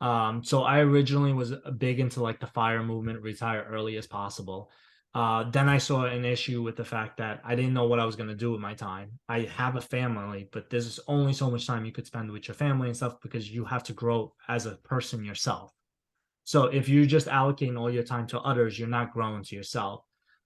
Um, 0.00 0.44
so 0.44 0.62
I 0.62 0.80
originally 0.80 1.32
was 1.32 1.54
big 1.78 2.00
into 2.00 2.22
like 2.22 2.40
the 2.40 2.46
fire 2.48 2.82
movement, 2.82 3.22
retire 3.22 3.66
early 3.70 3.96
as 3.96 4.06
possible. 4.06 4.70
Uh, 5.14 5.50
then 5.50 5.68
I 5.68 5.78
saw 5.78 6.04
an 6.04 6.24
issue 6.24 6.62
with 6.62 6.76
the 6.76 6.84
fact 6.84 7.16
that 7.16 7.40
I 7.44 7.54
didn't 7.54 7.72
know 7.72 7.86
what 7.86 7.98
I 7.98 8.04
was 8.04 8.14
going 8.14 8.28
to 8.28 8.34
do 8.34 8.52
with 8.52 8.60
my 8.60 8.74
time. 8.74 9.12
I 9.28 9.40
have 9.56 9.76
a 9.76 9.80
family, 9.80 10.48
but 10.52 10.70
there's 10.70 11.00
only 11.08 11.32
so 11.32 11.50
much 11.50 11.66
time 11.66 11.84
you 11.84 11.92
could 11.92 12.06
spend 12.06 12.30
with 12.30 12.46
your 12.46 12.54
family 12.54 12.88
and 12.88 12.96
stuff 12.96 13.14
because 13.22 13.50
you 13.50 13.64
have 13.64 13.82
to 13.84 13.92
grow 13.94 14.34
as 14.48 14.66
a 14.66 14.76
person 14.76 15.24
yourself. 15.24 15.72
So 16.44 16.64
if 16.64 16.88
you're 16.88 17.06
just 17.06 17.26
allocating 17.26 17.78
all 17.78 17.90
your 17.90 18.02
time 18.02 18.26
to 18.28 18.40
others, 18.40 18.78
you're 18.78 18.88
not 18.88 19.12
growing 19.12 19.42
to 19.44 19.56
yourself. 19.56 20.04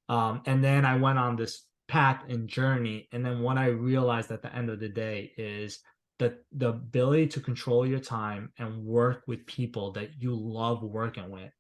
Um, 0.09 0.43
and 0.47 0.63
then 0.63 0.85
I 0.85 0.97
went 0.97 1.19
on 1.19 1.37
this 1.37 1.65
path 1.89 2.23
and 2.29 2.49
journey. 2.49 3.09
And 3.13 3.25
then 3.25 3.41
what 3.41 3.59
I 3.59 3.67
realized 3.67 4.31
at 4.31 4.43
the 4.43 4.55
end 4.55 4.71
of 4.71 4.81
the 4.81 4.89
day 4.89 5.33
is 5.37 5.81
that 6.19 6.39
the 6.53 6.71
ability 6.71 7.27
to 7.29 7.41
control 7.41 7.87
your 7.87 7.99
time 7.99 8.53
and 8.59 8.85
work 8.85 9.25
with 9.27 9.47
people 9.47 9.93
that 9.93 10.11
you 10.19 10.35
love 10.35 10.83
working 10.83 11.31
with 11.31 11.51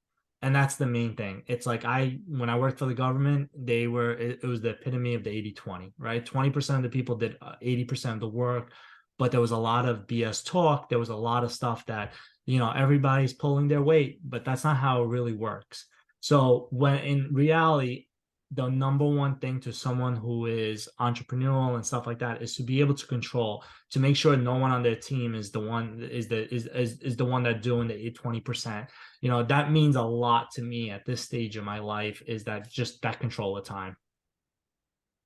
and 0.42 0.55
that's 0.55 0.74
the 0.74 0.87
main 0.87 1.14
thing. 1.14 1.42
It's 1.46 1.66
like 1.66 1.85
i 1.85 2.18
when 2.26 2.50
i 2.50 2.59
worked 2.59 2.78
for 2.78 2.87
the 2.87 2.94
government 2.94 3.50
they 3.57 3.87
were 3.87 4.12
it, 4.12 4.40
it 4.42 4.46
was 4.46 4.61
the 4.61 4.70
epitome 4.70 5.14
of 5.14 5.24
the 5.24 5.31
80-20 5.31 5.92
right? 5.98 6.24
20% 6.24 6.76
of 6.76 6.83
the 6.83 6.88
people 6.88 7.16
did 7.16 7.38
80% 7.40 8.07
uh, 8.07 8.12
of 8.12 8.20
the 8.20 8.28
work 8.28 8.72
but 9.18 9.31
there 9.31 9.40
was 9.40 9.52
a 9.52 9.57
lot 9.57 9.88
of 9.88 10.07
bs 10.07 10.44
talk. 10.44 10.88
There 10.88 10.98
was 10.98 11.11
a 11.11 11.16
lot 11.16 11.44
of 11.44 11.52
stuff 11.52 11.87
that 11.87 12.12
you 12.44 12.59
know 12.59 12.70
everybody's 12.70 13.33
pulling 13.33 13.68
their 13.68 13.83
weight 13.83 14.20
but 14.24 14.44
that's 14.44 14.64
not 14.64 14.76
how 14.76 15.02
it 15.02 15.09
really 15.09 15.35
works. 15.35 15.87
So 16.20 16.68
when 16.70 16.98
in 16.98 17.28
reality 17.33 18.07
the 18.54 18.68
number 18.68 19.06
one 19.06 19.36
thing 19.36 19.60
to 19.60 19.72
someone 19.72 20.14
who 20.14 20.46
is 20.46 20.88
entrepreneurial 21.00 21.74
and 21.74 21.84
stuff 21.84 22.06
like 22.06 22.18
that 22.18 22.42
is 22.42 22.54
to 22.56 22.62
be 22.62 22.80
able 22.80 22.94
to 22.94 23.06
control 23.06 23.64
to 23.90 23.98
make 23.98 24.14
sure 24.14 24.36
no 24.36 24.54
one 24.54 24.70
on 24.70 24.82
their 24.82 24.96
team 24.96 25.34
is 25.34 25.50
the 25.50 25.60
one 25.60 26.06
is 26.10 26.28
the 26.28 26.52
is 26.54 26.66
is, 26.66 27.00
is 27.00 27.16
the 27.16 27.24
one 27.24 27.42
that 27.42 27.62
doing 27.62 27.88
the 27.88 28.10
20% 28.10 28.86
you 29.20 29.30
know 29.30 29.42
that 29.42 29.70
means 29.70 29.96
a 29.96 30.02
lot 30.02 30.50
to 30.50 30.62
me 30.62 30.90
at 30.90 31.04
this 31.06 31.22
stage 31.22 31.56
of 31.56 31.64
my 31.64 31.78
life 31.78 32.22
is 32.26 32.44
that 32.44 32.70
just 32.70 33.00
that 33.02 33.20
control 33.20 33.56
of 33.56 33.64
time. 33.64 33.96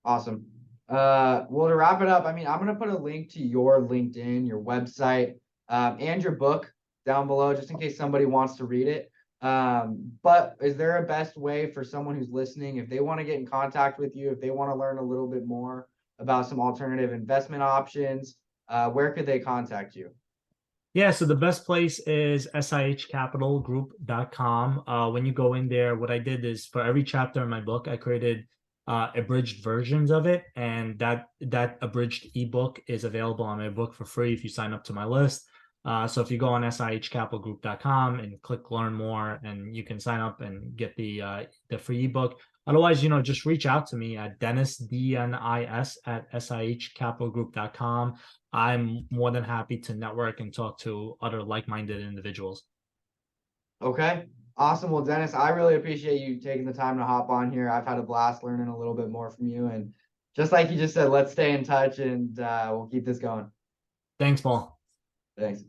Awesome. 0.05 0.47
Uh 0.89 1.45
well 1.51 1.69
to 1.69 1.75
wrap 1.75 2.01
it 2.01 2.09
up 2.09 2.27
i 2.27 2.33
mean 2.33 2.47
i'm 2.47 2.61
going 2.61 2.73
to 2.73 2.79
put 2.79 2.89
a 2.89 2.97
link 2.97 3.33
to 3.33 3.43
your 3.43 3.83
linkedin 3.83 4.47
your 4.47 4.61
website 4.61 5.35
um, 5.69 5.97
and 5.99 6.23
your 6.23 6.37
book 6.37 6.73
down 7.05 7.27
below 7.27 7.53
just 7.53 7.73
in 7.73 7.79
case 7.79 7.97
somebody 7.97 8.25
wants 8.25 8.55
to 8.57 8.65
read 8.65 8.87
it 8.87 9.11
um, 9.43 10.11
but 10.23 10.57
is 10.61 10.77
there 10.77 10.99
a 10.99 11.07
best 11.07 11.37
way 11.37 11.71
for 11.71 11.85
someone 11.85 12.17
who's 12.17 12.31
listening, 12.31 12.79
if 12.79 12.89
they 12.89 13.01
want 13.01 13.21
to 13.21 13.25
get 13.25 13.35
in 13.35 13.45
contact 13.47 13.99
with 13.99 14.17
you, 14.17 14.31
if 14.31 14.41
they 14.41 14.49
want 14.51 14.71
to 14.71 14.75
learn 14.75 14.97
a 14.99 15.03
little 15.03 15.27
bit 15.27 15.47
more 15.47 15.89
about 16.19 16.49
some 16.49 16.59
alternative 16.61 17.13
investment 17.13 17.63
options, 17.63 18.37
uh, 18.69 18.89
where 18.91 19.13
could 19.13 19.27
they 19.27 19.39
contact 19.39 19.95
you? 19.95 20.11
Yeah, 20.95 21.11
so 21.11 21.27
the 21.27 21.37
best 21.37 21.67
place 21.67 21.99
is 22.07 22.49
sihcapitalgroup.com. 22.55 24.85
Uh, 24.87 25.11
when 25.11 25.27
you 25.27 25.33
go 25.33 25.53
in 25.53 25.69
there, 25.69 25.97
what 25.97 26.11
I 26.11 26.19
did 26.19 26.47
is 26.47 26.65
for 26.65 26.81
every 26.81 27.05
chapter 27.05 27.43
in 27.43 27.51
my 27.51 27.61
book, 27.61 27.87
I 27.87 27.99
created 27.99 28.47
uh, 28.89 29.09
abridged 29.15 29.63
versions 29.63 30.11
of 30.11 30.27
it, 30.27 30.45
and 30.55 30.99
that 30.99 31.27
that 31.43 31.77
abridged 31.83 32.29
ebook 32.35 32.81
is 32.89 33.05
available 33.05 33.45
on 33.45 33.59
my 33.59 33.69
book 33.69 33.93
for 33.93 34.07
free 34.07 34.33
if 34.33 34.43
you 34.43 34.49
sign 34.49 34.73
up 34.73 34.85
to 34.85 34.95
my 34.95 35.05
list. 35.05 35.47
Uh, 35.87 36.07
so 36.07 36.21
if 36.21 36.31
you 36.33 36.37
go 36.37 36.49
on 36.49 36.63
sihcapitalgroup.com 36.63 38.19
and 38.19 38.43
click 38.43 38.71
learn 38.73 38.93
more 38.93 39.41
and 39.45 39.75
you 39.75 39.85
can 39.85 40.01
sign 40.01 40.21
up 40.21 40.41
and 40.41 40.77
get 40.77 40.97
the 40.97 41.23
uh, 41.23 41.45
the 41.71 41.79
free 41.79 42.05
ebook. 42.07 42.41
Otherwise, 42.67 43.01
you 43.01 43.09
know, 43.09 43.23
just 43.23 43.47
reach 43.47 43.65
out 43.65 43.87
to 43.87 43.97
me 43.97 44.17
at 44.17 44.41
Denis 44.41 44.77
D-N-I-S 44.77 45.99
at 46.07 46.33
sihcapitalgroup.com. 46.33 48.15
I'm 48.53 49.07
more 49.11 49.31
than 49.31 49.45
happy 49.45 49.79
to 49.79 49.95
network 49.95 50.41
and 50.41 50.53
talk 50.53 50.81
to 50.81 51.17
other 51.23 51.45
like-minded 51.45 52.01
individuals. 52.01 52.65
Okay. 53.81 54.25
Awesome. 54.57 54.91
Well, 54.91 55.05
Denis, 55.05 55.35
I 55.35 55.51
really 55.51 55.77
appreciate 55.77 56.21
you 56.21 56.41
taking 56.41 56.65
the 56.65 56.73
time 56.73 56.99
to 56.99 57.05
hop 57.05 57.29
on 57.31 57.53
here. 57.53 57.71
I've 57.71 57.87
had 57.87 57.99
a 57.99 58.03
blast 58.03 58.43
learning 58.43 58.67
a 58.67 58.77
little 58.77 58.95
bit 58.95 59.11
more 59.11 59.31
from 59.31 59.47
you. 59.47 59.67
And 59.67 59.93
just 60.35 60.51
like 60.51 60.69
you 60.71 60.77
just 60.77 60.95
said, 60.95 61.11
let's 61.11 61.31
stay 61.31 61.53
in 61.53 61.63
touch 61.63 62.01
and 62.01 62.41
uh, 62.41 62.71
we'll 62.73 62.89
keep 62.89 63.05
this 63.05 63.19
going. 63.19 63.49
Thanks, 64.19 64.41
Paul. 64.41 64.77
Thanks. 65.39 65.63